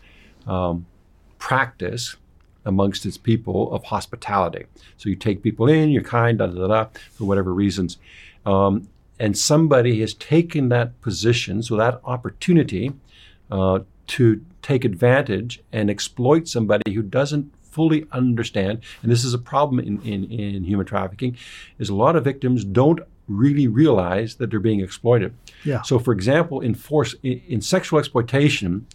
[0.48, 0.86] um,
[1.38, 2.16] practice
[2.64, 4.66] amongst its people of hospitality.
[4.96, 7.98] So you take people in, you're kind, da da da, da for whatever reasons.
[8.46, 8.88] Um,
[9.20, 12.94] and somebody has taken that position, so that opportunity
[13.52, 18.82] uh, to take advantage and exploit somebody who doesn't fully understand.
[19.02, 21.38] And this is a problem in, in, in human trafficking,
[21.80, 25.34] is a lot of victims don't really realize that they're being exploited.
[25.64, 25.82] Yeah.
[25.84, 28.88] So, for example, in force in, in sexual exploitation,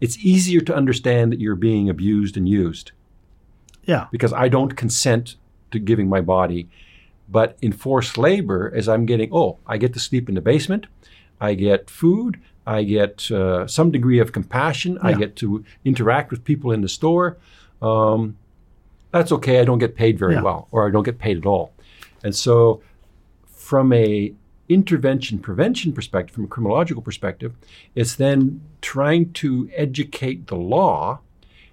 [0.00, 2.90] it's easier to understand that you're being abused and used
[3.84, 5.36] yeah because I don't consent
[5.70, 6.68] to giving my body.
[7.28, 10.86] But in forced labor, as I'm getting, oh, I get to sleep in the basement,
[11.40, 16.44] I get food, I get uh, some degree of compassion, I get to interact with
[16.44, 17.36] people in the store.
[17.80, 18.36] Um,
[19.10, 19.60] that's okay.
[19.60, 20.42] I don't get paid very Yeah.
[20.42, 21.72] well, or I don't get paid at all.
[22.24, 22.80] And so,
[23.46, 24.32] from a
[24.68, 27.52] intervention prevention perspective, from a criminological perspective,
[27.94, 31.18] it's then trying to educate the law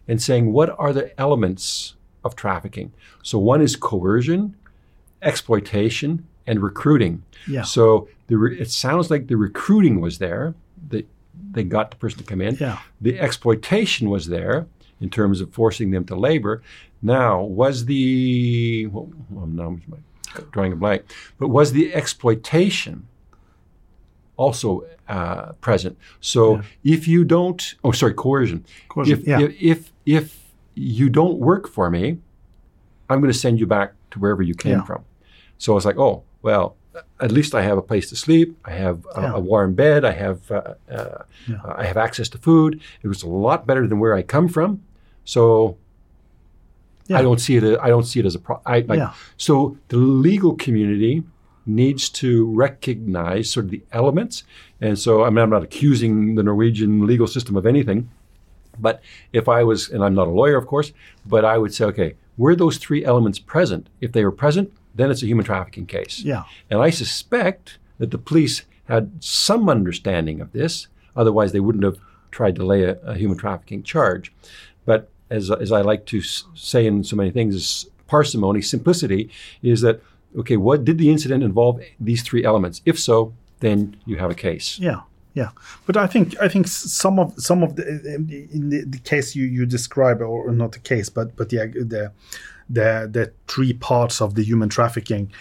[0.07, 2.91] and saying what are the elements of trafficking.
[3.23, 4.55] So one is coercion,
[5.21, 7.23] exploitation, and recruiting.
[7.47, 7.61] Yeah.
[7.61, 10.55] So the re- it sounds like the recruiting was there.
[10.89, 11.07] That
[11.51, 12.55] they got the person to come in.
[12.59, 12.79] Yeah.
[13.01, 14.67] The exploitation was there
[15.01, 16.61] in terms of forcing them to labor.
[17.01, 19.09] Now was the well,
[19.41, 20.03] I'm now I'm
[20.51, 21.03] drawing a blank,
[21.39, 23.07] but was the exploitation
[24.37, 25.97] also uh, present?
[26.21, 28.65] So if you don't, oh sorry, coercion.
[28.89, 29.39] Coercion, If, yeah.
[29.41, 30.39] if if if
[30.75, 32.17] you don't work for me,
[33.09, 34.83] I'm going to send you back to wherever you came Yeah.
[34.83, 35.03] from.
[35.57, 36.75] So it's like, oh, well,
[37.19, 38.57] at least I have a place to sleep.
[38.65, 39.33] I have a, Yeah.
[39.35, 40.03] a warm bed.
[40.05, 41.23] I have uh, uh,
[41.77, 42.79] I have access to food.
[43.03, 44.81] It was a lot better than where I come from.
[45.25, 45.77] So
[47.07, 47.19] Yeah.
[47.19, 47.63] I don't see it.
[47.81, 48.87] I don't see it as a problem.
[48.87, 49.13] Like, Yeah.
[49.37, 51.23] So the legal community
[51.65, 54.43] needs to recognize sort of the elements.
[54.81, 58.09] And so I mean, I'm not accusing the Norwegian legal system of anything.
[58.81, 59.01] But
[59.33, 60.93] if I was, and I'm not a lawyer, of course,
[61.25, 63.89] but I would say, okay, were those three elements present?
[63.99, 66.19] If they were present, then it's a human trafficking case.
[66.19, 66.43] Yeah.
[66.69, 70.87] And I suspect that the police had some understanding of this.
[71.15, 71.99] Otherwise, they wouldn't have
[72.31, 74.31] tried to lay a, a human trafficking charge.
[74.85, 79.29] But as, as I like to s- say in so many things, is parsimony, simplicity,
[79.61, 80.01] is that,
[80.37, 82.81] okay, what did the incident involve these three elements?
[82.85, 84.79] If so, then you have a case.
[84.79, 85.01] Yeah,
[85.33, 85.49] yeah.
[85.85, 87.83] But I think I think some of some of the
[88.53, 92.11] in the, the case you you describe, or not the case, but but the the
[92.69, 95.31] the the three parts of the human trafficking.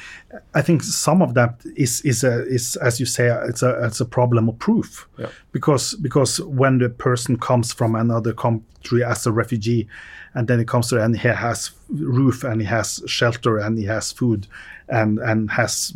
[0.54, 4.00] I think some of that is is a is as you say it's a it's
[4.00, 5.28] a problem of proof Yeah.
[5.52, 9.88] because because when the person comes from another country as a refugee
[10.34, 13.84] and then he comes there and he has roof and he has shelter and he
[13.84, 14.46] has food
[14.88, 15.92] and and has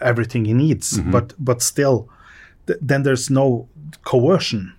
[0.00, 1.10] everything he needs mm-hmm.
[1.10, 2.08] but but still
[2.66, 3.68] th- then there's no
[4.04, 4.72] coercion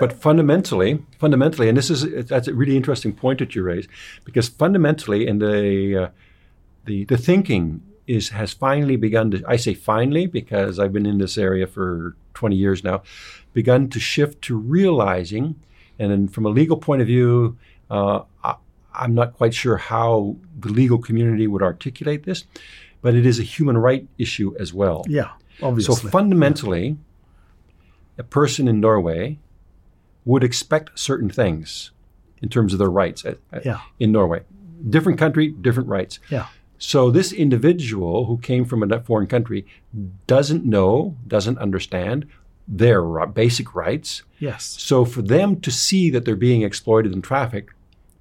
[0.00, 3.88] But fundamentally, fundamentally, and this is that's a really interesting point that you raise,
[4.24, 6.08] because fundamentally, in the uh,
[6.84, 9.42] the the thinking is has finally begun to.
[9.46, 13.02] I say finally because I've been in this area for 20 years now,
[13.52, 15.56] begun to shift to realizing,
[15.98, 17.56] and then from a legal point of view,
[17.90, 18.56] uh, I,
[18.94, 22.44] I'm not quite sure how the legal community would articulate this,
[23.00, 25.04] but it is a human right issue as well.
[25.08, 25.94] yeah obviously.
[25.94, 26.96] So fundamentally,
[28.18, 29.38] a person in Norway
[30.24, 31.90] would expect certain things
[32.42, 33.80] in terms of their rights uh, Yeah.
[33.98, 34.42] in Norway.
[34.88, 36.18] Different country, different rights.
[36.30, 36.46] yeah
[36.78, 39.64] So this individual who came from a foreign country
[40.26, 42.26] doesn't know, doesn't understand
[42.68, 44.22] their basic rights.
[44.38, 47.72] yes So for them to see that they're being exploited and trafficked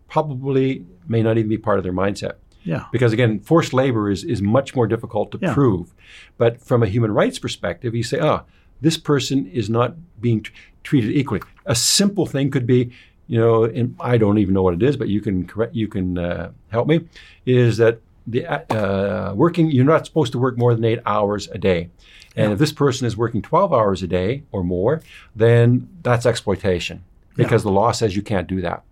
[0.08, 2.34] probably may not even be part of their mindset
[2.64, 5.54] yeah because again forced labor is, is much more difficult to Yeah.
[5.54, 5.94] prove
[6.38, 8.44] but from a human rights perspective you say ah
[8.82, 10.46] this person is not being
[10.84, 11.42] treated equally.
[11.66, 12.92] A simple thing could be
[13.28, 15.88] you know and i don't even know what it is but you can correct you
[15.88, 17.08] can uh, help me
[17.46, 21.58] is that the uh, working you're not supposed to work more than eight hours a
[21.58, 21.90] day.
[22.36, 25.02] And if this person is working 12 hours a day or more
[25.36, 27.04] then that's exploitation
[27.36, 28.84] because the law says you can't do that.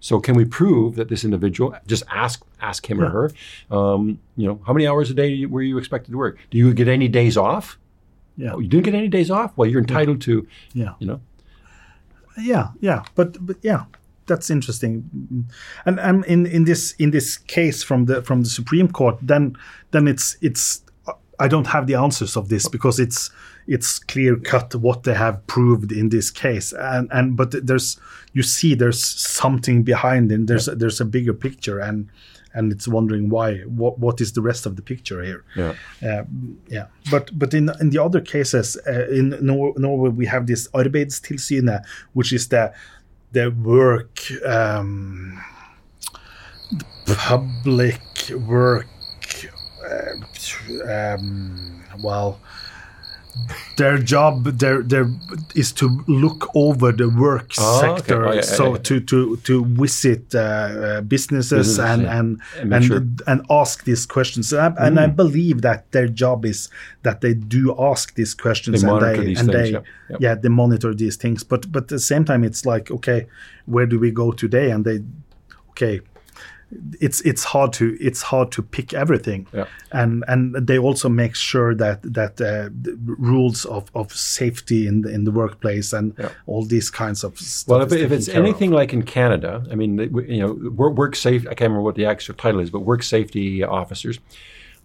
[0.00, 3.30] So can we prove that this individual just ask ask him or her,
[3.70, 6.38] um, you know, how many hours a day were you expected to work?
[6.50, 7.78] Do you get any days off?
[8.36, 8.52] Yeah.
[8.54, 9.52] Oh, you didn't get any days off.
[9.56, 10.94] Well, you're entitled to, yeah.
[10.98, 11.20] you know,
[12.38, 13.84] yeah yeah but but yeah
[14.26, 15.48] that's interesting.
[15.84, 19.56] And and in in this in this case from the from the supreme court then
[19.90, 20.82] then it's it's
[21.40, 23.30] i don't have the answers of this because it's
[23.66, 26.72] it's clear cut what they have proved in this case.
[26.72, 27.98] And and but there's
[28.32, 30.46] you see there's something behind it.
[30.46, 32.08] There's there's a bigger picture and
[32.54, 36.24] and it's wondering why what what is the rest of the picture here yeah, uh,
[36.68, 40.68] yeah, but but in in the other cases uh, in Nor- Norway we have this
[40.68, 41.82] Arbeidstilsynet,
[42.12, 42.72] which is the
[43.32, 45.42] the work um,
[47.06, 48.00] the public
[48.46, 48.86] work.
[49.84, 52.40] Uh, um, well,
[53.76, 55.06] their job their their
[55.54, 57.96] is to look over the work Oh, okay.
[57.96, 58.82] sector, Oh, yeah, yeah, so yeah.
[58.82, 62.18] to to to visit uh, uh, businesses and yeah.
[62.18, 64.52] and And and, sure- and ask these questions.
[64.52, 65.02] And I, and Mm.
[65.04, 66.68] I believe that their job is
[67.02, 70.20] that they do ask these questions They and they and things, they yep, yep.
[70.20, 71.44] yeah they monitor these things.
[71.44, 73.26] But but at the same time, it's like okay,
[73.66, 74.70] where do we go today?
[74.72, 75.00] And they
[75.70, 76.00] okay.
[77.00, 79.66] It's it's hard to it's hard to pick everything, Yeah.
[79.90, 85.02] and and they also make sure that that uh, the rules of, of safety in
[85.02, 86.30] the in the workplace and Yeah.
[86.46, 87.68] all these kinds of stuff.
[87.68, 88.44] Well, if, if it's care of.
[88.46, 89.98] anything like in Canada, I mean,
[90.28, 91.42] you know, work, work safe.
[91.42, 94.18] I can't remember what the actual title is, but work safety officers.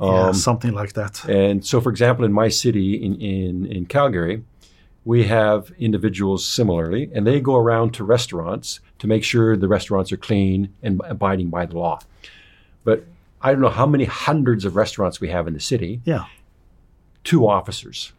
[0.01, 1.23] yeah, Um, something like that.
[1.29, 4.43] And so, for example, in my city, in, in, in Calgary,
[5.05, 10.11] we have individuals similarly, and they go around to restaurants to make sure the restaurants
[10.11, 11.99] are clean and abiding by the law.
[12.83, 13.05] But
[13.41, 16.25] I don't know how many hundreds of restaurants we have in the city, Yeah,
[17.23, 18.13] two officers.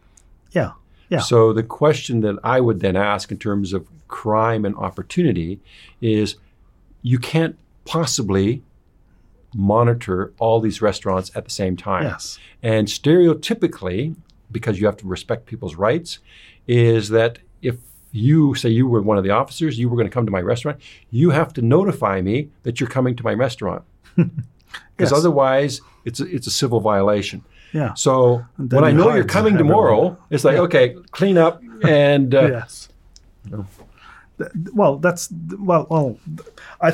[0.51, 0.71] yeah,
[1.09, 1.19] yeah.
[1.19, 5.59] So the question that I would then ask in terms of crime and opportunity
[6.01, 6.35] is
[7.01, 8.61] you can't possibly
[9.55, 12.03] monitor all these restaurants at the same time.
[12.03, 12.37] yes.
[12.61, 14.15] And stereotypically,
[14.51, 16.19] because you have to respect people's rights,
[16.67, 17.77] is that if
[18.11, 20.41] you say you were one of the officers, you were going to come to my
[20.41, 20.79] restaurant,
[21.11, 23.83] you have to notify me that you're coming to my restaurant.
[24.95, 25.19] Because Yes.
[25.19, 27.41] otherwise, it's a, it's a civil violation.
[27.73, 27.93] Yeah.
[27.95, 29.71] So when I know you're coming everyone.
[29.75, 30.61] tomorrow, it's like, Yeah.
[30.67, 32.89] okay, clean up and uh, yes.
[34.73, 36.17] Well, that's well, well.
[36.81, 36.93] I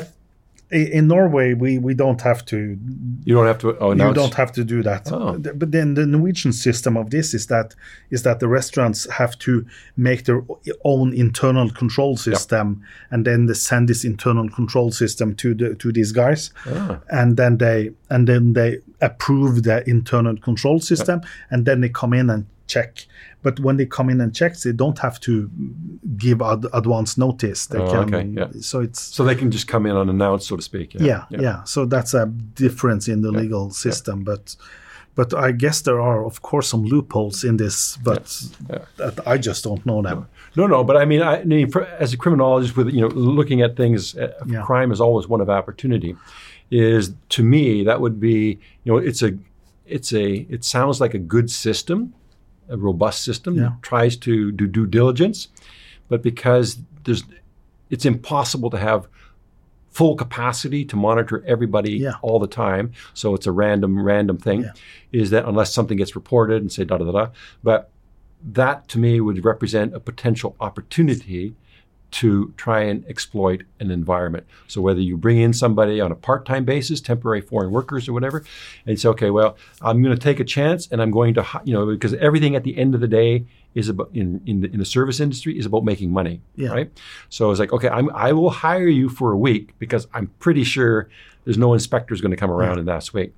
[0.70, 2.76] in Norway we we don't have to.
[3.24, 5.10] you don't have to oh, You don't have to do that.
[5.12, 5.38] Oh.
[5.38, 7.74] But then the Norwegian system of this is that
[8.10, 9.64] is that the restaurants have to
[9.96, 10.42] make their
[10.82, 15.92] own internal control system, and then they send this internal control system to the to
[15.92, 16.98] these guys, Ah.
[17.10, 22.12] and then they and then they approve the internal control system, and then they come
[22.12, 23.06] in and check.
[23.46, 25.32] But when they come in and check, they don't have to
[26.24, 27.60] give ad- advance notice.
[27.72, 28.48] They Oh, can, okay, yeah.
[28.70, 30.88] So it's So they can just come in unannounced, so to speak.
[30.94, 32.26] yeah, yeah, So that's a
[32.64, 34.56] difference in the legal system, but
[35.18, 38.24] but I guess there are, of course, some loopholes in this, but
[38.70, 38.84] yeah.
[38.96, 40.26] that I just don't know them.
[40.56, 43.08] No, no, but I mean, I, I mean, for, as a criminologist, with you know,
[43.38, 44.62] looking at things, uh, Yeah.
[44.66, 46.12] crime is always one of opportunity,
[46.70, 49.30] is to me that would be you know it's a
[49.96, 52.12] it's a it sounds like a good system,
[52.68, 53.62] a robust system Yeah.
[53.64, 55.48] that tries to do due diligence,
[56.08, 57.24] but because there's
[57.90, 59.06] it's impossible to have
[59.90, 62.14] full capacity to monitor everybody Yeah.
[62.20, 62.92] all the time.
[63.14, 64.62] So it's a random random thing.
[64.62, 64.72] Yeah.
[65.12, 67.26] Is that unless something gets reported and say da da da da,
[67.62, 67.90] but
[68.44, 71.54] that to me would represent a potential opportunity
[72.12, 74.46] to try and exploit an environment.
[74.68, 78.44] So whether you bring in somebody on a part-time basis, temporary foreign workers or whatever,
[78.86, 81.74] and say, okay, well, I'm going to take a chance and I'm going to, you
[81.74, 83.44] know, because everything at the end of the day
[83.74, 86.70] is about in in the, in the service industry is about making money, Yeah.
[86.70, 86.90] right?
[87.28, 90.64] So it's like, okay, I'm, I will hire you for a week because I'm pretty
[90.64, 91.08] sure
[91.44, 93.34] there's no inspectors going to come around in that week,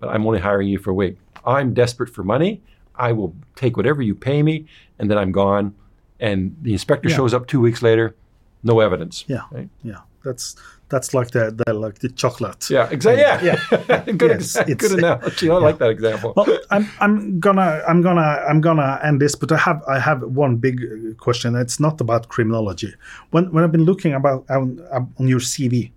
[0.00, 1.18] but I'm only hiring you for a week.
[1.44, 2.62] I'm desperate for money.
[2.94, 4.66] I will take whatever you pay me,
[4.98, 5.74] and then I'm gone.
[6.22, 7.16] And the inspector Yeah.
[7.16, 8.14] shows up two weeks later,
[8.62, 9.24] no evidence.
[9.28, 9.42] Yeah.
[9.50, 9.68] Right?
[9.82, 9.98] Yeah.
[10.24, 10.54] That's
[10.88, 12.70] that's like the, the like the chocolate.
[12.70, 13.22] Yeah, exactly.
[13.22, 13.56] Yeah,
[13.88, 14.04] Yeah.
[14.22, 15.50] good, Yes, exa- good analogy.
[15.50, 16.32] I like that example.
[16.36, 20.22] Well, I'm I'm gonna I'm gonna I'm gonna end this, but I have I have
[20.22, 21.56] one big uh, question.
[21.56, 22.94] It's not about criminology.
[23.32, 24.78] When when I've been looking about on,
[25.18, 25.90] on your CV,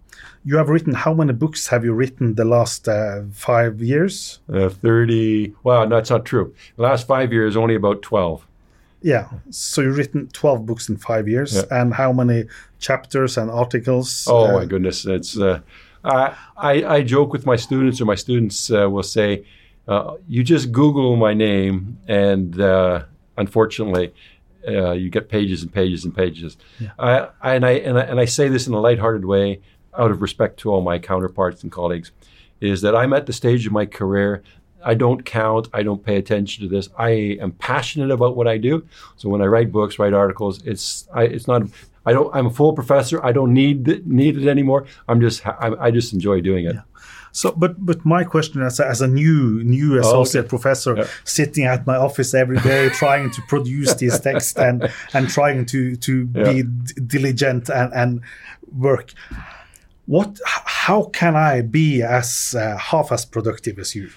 [0.44, 4.40] you have written how many books have you written the last uh, five years?
[4.52, 5.54] Uh, Thirty.
[5.64, 6.54] Wow, no, that's not true.
[6.78, 8.48] The last five years, only about twelve.
[9.06, 11.80] Yeah, so you've written twelve books in five years, Yeah.
[11.80, 12.46] and how many
[12.80, 14.28] chapters and articles?
[14.28, 15.38] Oh uh, my goodness, it's.
[15.38, 15.60] Uh,
[16.04, 16.36] I,
[16.98, 19.46] I joke with my students, or my students uh, will say,
[19.88, 23.04] uh, "You just Google my name, and uh,
[23.38, 24.12] unfortunately,
[24.68, 26.58] uh, you get pages and pages and pages."
[26.98, 29.62] I, I, and I and I and I say this in a lighthearted way,
[29.96, 32.12] out of respect to all my counterparts and colleagues,
[32.60, 34.42] is that I'm at the stage of my career.
[34.86, 35.68] I don't count.
[35.74, 36.90] I don't pay attention to this.
[36.98, 37.10] I
[37.42, 38.86] am passionate about what I do.
[39.18, 41.64] So when I write books, write articles, it's I, it's not.
[42.06, 42.30] I don't.
[42.36, 43.18] I'm a full professor.
[43.26, 44.86] I don't need it, need it anymore.
[45.10, 45.46] I'm just.
[45.48, 46.76] I, I just enjoy doing it.
[47.32, 51.08] So, but but my question as a, as a new new associate professor Oh, Yeah.
[51.26, 55.96] sitting at my office every day trying to produce these texts and and trying to
[56.08, 56.64] to be Yeah.
[56.64, 58.22] d- diligent and and
[58.72, 59.12] work.
[60.06, 60.40] What?
[60.46, 64.10] How can I be as uh, half as productive as you?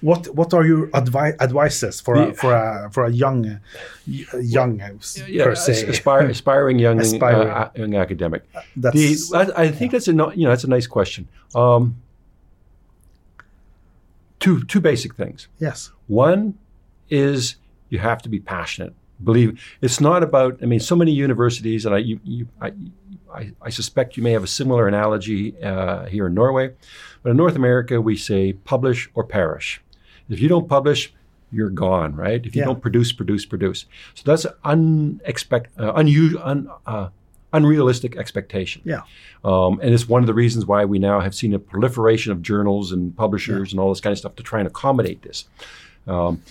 [0.00, 3.58] What What are your advi- advices for a, for a for a young uh,
[4.40, 4.88] young uh,
[5.28, 5.86] Yeah, per se?
[5.88, 7.48] aspire, aspiring young Aspiring.
[7.48, 8.42] Uh, uh, young academic.
[8.76, 8.96] That's
[9.30, 11.28] The, I, I think that's a you know that's a nice question.
[11.54, 11.96] Um,
[14.38, 15.48] two two basic things.
[15.58, 16.54] yes, One
[17.10, 17.56] is
[17.90, 18.94] you have to be passionate.
[19.22, 20.58] Believe it's not about.
[20.62, 22.72] I mean, so many universities, and I, you, you, I,
[23.34, 26.70] I, I suspect you may have a similar analogy uh, here in Norway,
[27.22, 29.82] but in North America we say publish or perish.
[30.30, 31.12] If you don't publish,
[31.52, 32.44] you're gone, right?
[32.46, 32.66] If you Yeah.
[32.66, 33.86] don't produce, produce, produce.
[34.14, 37.08] So that's an unexpect, uh, unusual, un, uh,
[37.52, 38.80] unrealistic expectation.
[38.84, 39.00] yeah,
[39.44, 42.40] Um, and it's one of the reasons why we now have seen a proliferation of
[42.42, 45.46] journals and publishers and all this kind of stuff to try and accommodate this.
[46.06, 46.42] Um,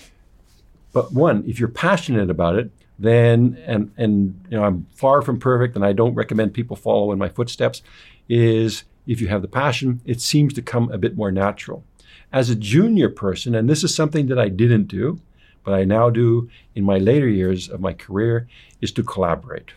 [0.92, 5.40] but one, if you're passionate about it, then and and you know I'm far from
[5.40, 7.82] perfect, and I don't recommend people follow in my footsteps.
[8.28, 11.86] Is if you have the passion, it seems to come a bit more natural.
[12.32, 15.20] As a junior person, and this is something that I didn't do,
[15.64, 18.48] but I now do in my later years of my career,
[18.82, 19.72] is to collaborate.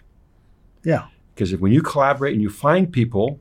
[0.85, 3.41] yeah, Because if when you collaborate and you find people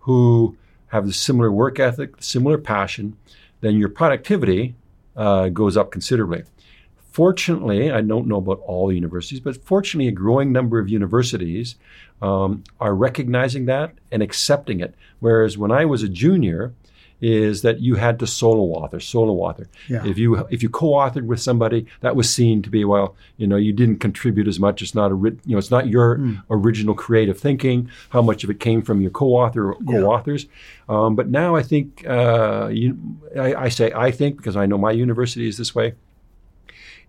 [0.00, 0.56] who
[0.88, 3.16] have the similar work ethic, similar passion,
[3.60, 4.74] then your productivity
[5.16, 6.44] uh, goes up considerably.
[7.10, 11.76] Fortunately, I don't know about all universities, but fortunately, a growing number of universities
[12.20, 14.94] um, are recognizing that and accepting it.
[15.20, 16.74] Whereas when I was a junior,
[17.20, 19.68] is that you had to solo author, solo author.
[19.88, 20.06] Yeah.
[20.06, 23.56] If you if you co-authored with somebody, that was seen to be well, you know,
[23.56, 24.82] you didn't contribute as much.
[24.82, 27.90] It's not a ri- you know, it's not your original creative thinking.
[28.10, 30.46] How much of it came from your co-author or co-authors?
[30.88, 32.98] Um, but now I think uh, you,
[33.38, 35.94] I, I say I think because I know my university is this way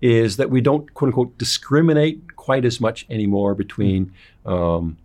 [0.01, 4.13] is that we don't quote unquote discriminate quite as much anymore between
[4.45, 4.97] um,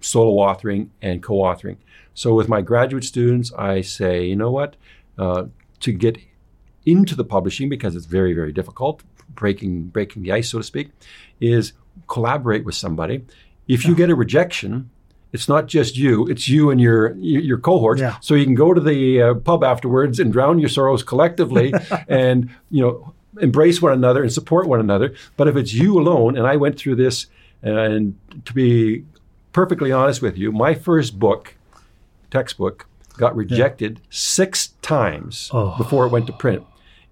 [0.00, 1.76] solo authoring and co authoring.
[2.20, 4.76] So with my graduate students, I say, you know what,
[5.16, 5.44] uh,
[5.80, 6.18] to get
[6.84, 9.02] into the publishing because it's very very difficult
[9.34, 10.90] breaking breaking the ice so to speak
[11.40, 11.72] is
[12.08, 13.24] collaborate with somebody.
[13.68, 14.90] If you get a rejection
[15.32, 18.02] it's not just you it's you and your your your cohorts.
[18.02, 18.16] Yeah.
[18.20, 21.72] so you can go to the uh, pub afterwards and drown your sorrows collectively
[22.08, 25.14] and you know embrace one another and support one another.
[25.38, 27.28] But if it's you alone and i went through this
[27.62, 29.04] and to be
[29.52, 31.54] perfectly honest with you my first book
[32.30, 35.74] textbook got rejected six times Oh.
[35.76, 36.62] before it went to print.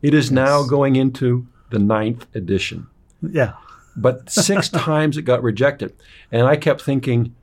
[0.00, 2.86] It is now going into the ninth edition.
[3.20, 3.54] yeah,
[3.96, 5.92] But six times it got rejected.
[6.32, 7.34] And I kept thinking,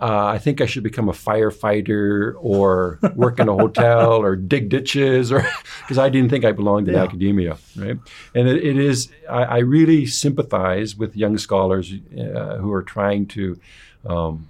[0.00, 4.70] uh, I think I should become a firefighter or work in a hotel or dig
[4.70, 5.42] ditches, or
[5.82, 7.02] because I didn't think I belonged in Yeah.
[7.02, 7.98] academia, right?
[8.34, 13.26] And it, it is, I, I really sympathize with young scholars uh, who are trying
[13.26, 13.60] to
[14.06, 14.48] um,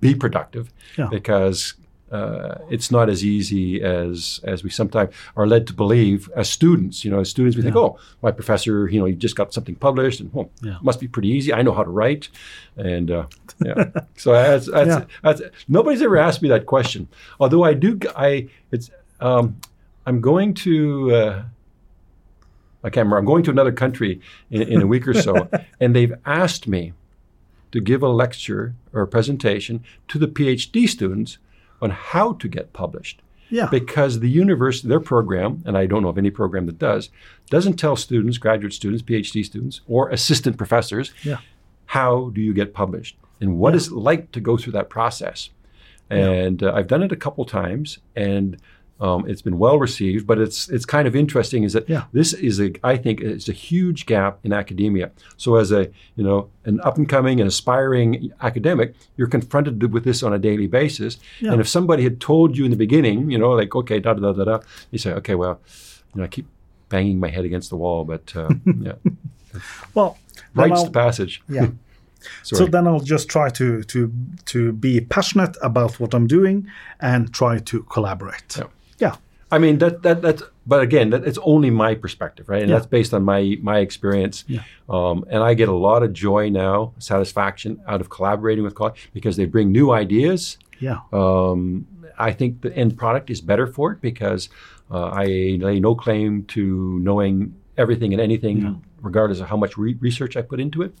[0.00, 1.08] be productive Yeah.
[1.10, 1.74] because
[2.10, 7.04] uh, it's not as easy as as we sometimes are led to believe as students.
[7.04, 9.74] You know, as students we think, oh, my professor, you know, he just got something
[9.74, 10.78] published, and well, Yeah.
[10.80, 11.52] must be pretty easy.
[11.52, 12.30] I know how to write,
[12.78, 13.26] and uh,
[13.62, 13.90] yeah.
[14.16, 15.04] so that's, that's, Yeah.
[15.22, 17.08] that's nobody's ever asked me that question.
[17.40, 18.90] Although I do, I it's
[19.20, 19.56] um,
[20.06, 21.14] I'm going to.
[21.14, 21.42] Uh,
[22.84, 23.18] I can't remember.
[23.18, 24.20] I'm going to another country
[24.50, 25.48] in, in a week or so,
[25.80, 26.92] and they've asked me
[27.72, 31.38] to give a lecture or a presentation to the PhD students
[31.80, 33.22] on how to get published.
[33.50, 33.68] Yeah.
[33.70, 37.08] Because the university, their program, and I don't know of any program that does,
[37.48, 41.38] doesn't tell students, graduate students, PhD students, or assistant professors, Yeah.
[41.86, 45.50] how do you get published and what is it like to go through that process.
[46.10, 48.56] And uh, I've done it a couple times, and
[49.00, 50.26] um, it's been well received.
[50.26, 52.04] But it's it's kind of interesting is that Yeah.
[52.12, 55.10] this is a I think it's a huge gap in academia.
[55.36, 55.82] So as a
[56.16, 60.38] you know an up and coming and aspiring academic, you're confronted with this on a
[60.38, 61.18] daily basis.
[61.40, 61.52] Yeah.
[61.52, 64.20] And if somebody had told you in the beginning, you know, like okay, da da
[64.20, 64.58] da da da,
[64.90, 65.60] you say, okay, well,
[66.14, 66.46] you know, I keep
[66.88, 68.48] banging my head against the wall, but uh,
[68.80, 68.92] yeah,
[69.94, 70.16] Well,
[70.54, 71.42] then the passage.
[71.48, 71.68] yeah.
[72.42, 72.58] Sorry.
[72.58, 74.12] So then I'll just try to to
[74.46, 76.66] to be passionate about what I'm doing
[77.00, 78.56] and try to collaborate.
[78.56, 78.64] Yeah.
[78.98, 79.16] Yeah.
[79.50, 82.60] I mean that that that's but again that it's only my perspective, right?
[82.62, 82.76] And Yeah.
[82.76, 84.44] that's based on my my experience.
[84.46, 84.60] Yeah.
[84.88, 89.00] Um, and I get a lot of joy now, satisfaction out of collaborating with colleagues
[89.14, 90.58] because they bring new ideas.
[90.80, 90.98] Yeah.
[91.12, 91.86] Um,
[92.18, 94.48] I think the end product is better for it because
[94.90, 95.24] uh, I
[95.60, 100.42] lay no claim to knowing everything and anything, regardless of how much re- research I
[100.42, 100.92] put into it.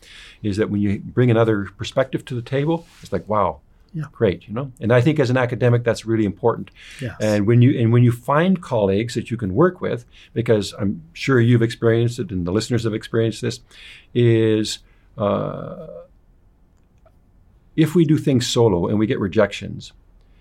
[0.42, 3.60] Is that when you bring another perspective to the table, it's like wow,
[3.94, 4.04] Yeah.
[4.12, 4.70] great, you know.
[4.80, 6.70] And I think as an academic, that's really important.
[7.00, 7.16] Yes.
[7.20, 11.02] And when you and when you find colleagues that you can work with, because I'm
[11.14, 13.60] sure you've experienced it and the listeners have experienced this,
[14.14, 14.80] is
[15.16, 15.86] uh,
[17.76, 19.92] if we do things solo and we get rejections,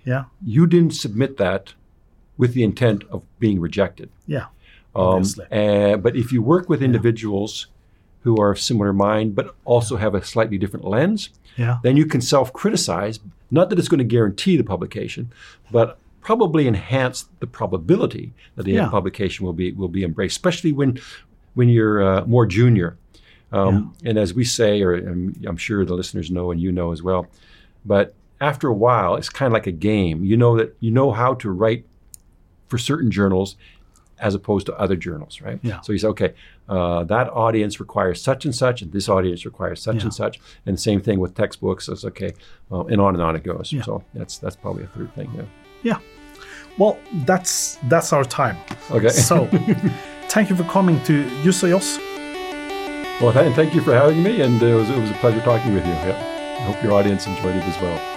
[0.06, 0.26] yeah.
[0.44, 1.74] you didn't submit that
[2.38, 4.10] with the intent of being rejected.
[4.28, 4.46] Yeah.
[4.96, 5.46] Um, Obviously.
[5.52, 7.68] uh, but if you work with individuals
[8.22, 11.78] who are of similar mind but also have a slightly different lens, Yeah.
[11.84, 13.20] then you can self-criticize.
[13.52, 15.32] Not that it's going to guarantee the publication,
[15.72, 18.90] but probably enhance the probability that the Yeah.
[18.90, 21.00] publication will be will be embraced, especially when
[21.54, 22.98] when you're uh, more junior.
[23.52, 27.02] Um, And as we say, or I'm sure the listeners know, and you know as
[27.02, 27.28] well,
[27.86, 30.24] but after a while, it's kind of like a game.
[30.26, 31.86] You know that you know how to write
[32.68, 33.56] for certain journals
[34.20, 35.60] as opposed to other journals, right?
[35.62, 35.82] Yeah.
[35.82, 36.34] So you say, okay,
[36.68, 40.02] uh, that audience requires such and such, and this audience requires such Yeah.
[40.04, 41.88] and such, and same thing with textbooks.
[41.90, 42.34] It's okay,
[42.72, 43.72] uh, and on and on it goes.
[43.72, 43.84] Yeah.
[43.84, 45.30] So that's that's probably a third thing.
[45.36, 45.44] Yeah.
[45.84, 46.00] Yeah.
[46.78, 48.58] Well, that's that's our time.
[48.92, 49.10] Okay.
[49.10, 49.46] So,
[50.30, 51.98] thank you for coming to Jusajos.
[53.22, 55.42] well, and thank you for having me, and uh, it was it was a pleasure
[55.42, 55.94] talking with you.
[55.94, 56.34] Yeah.
[56.60, 58.17] I hope your audience enjoyed it as well.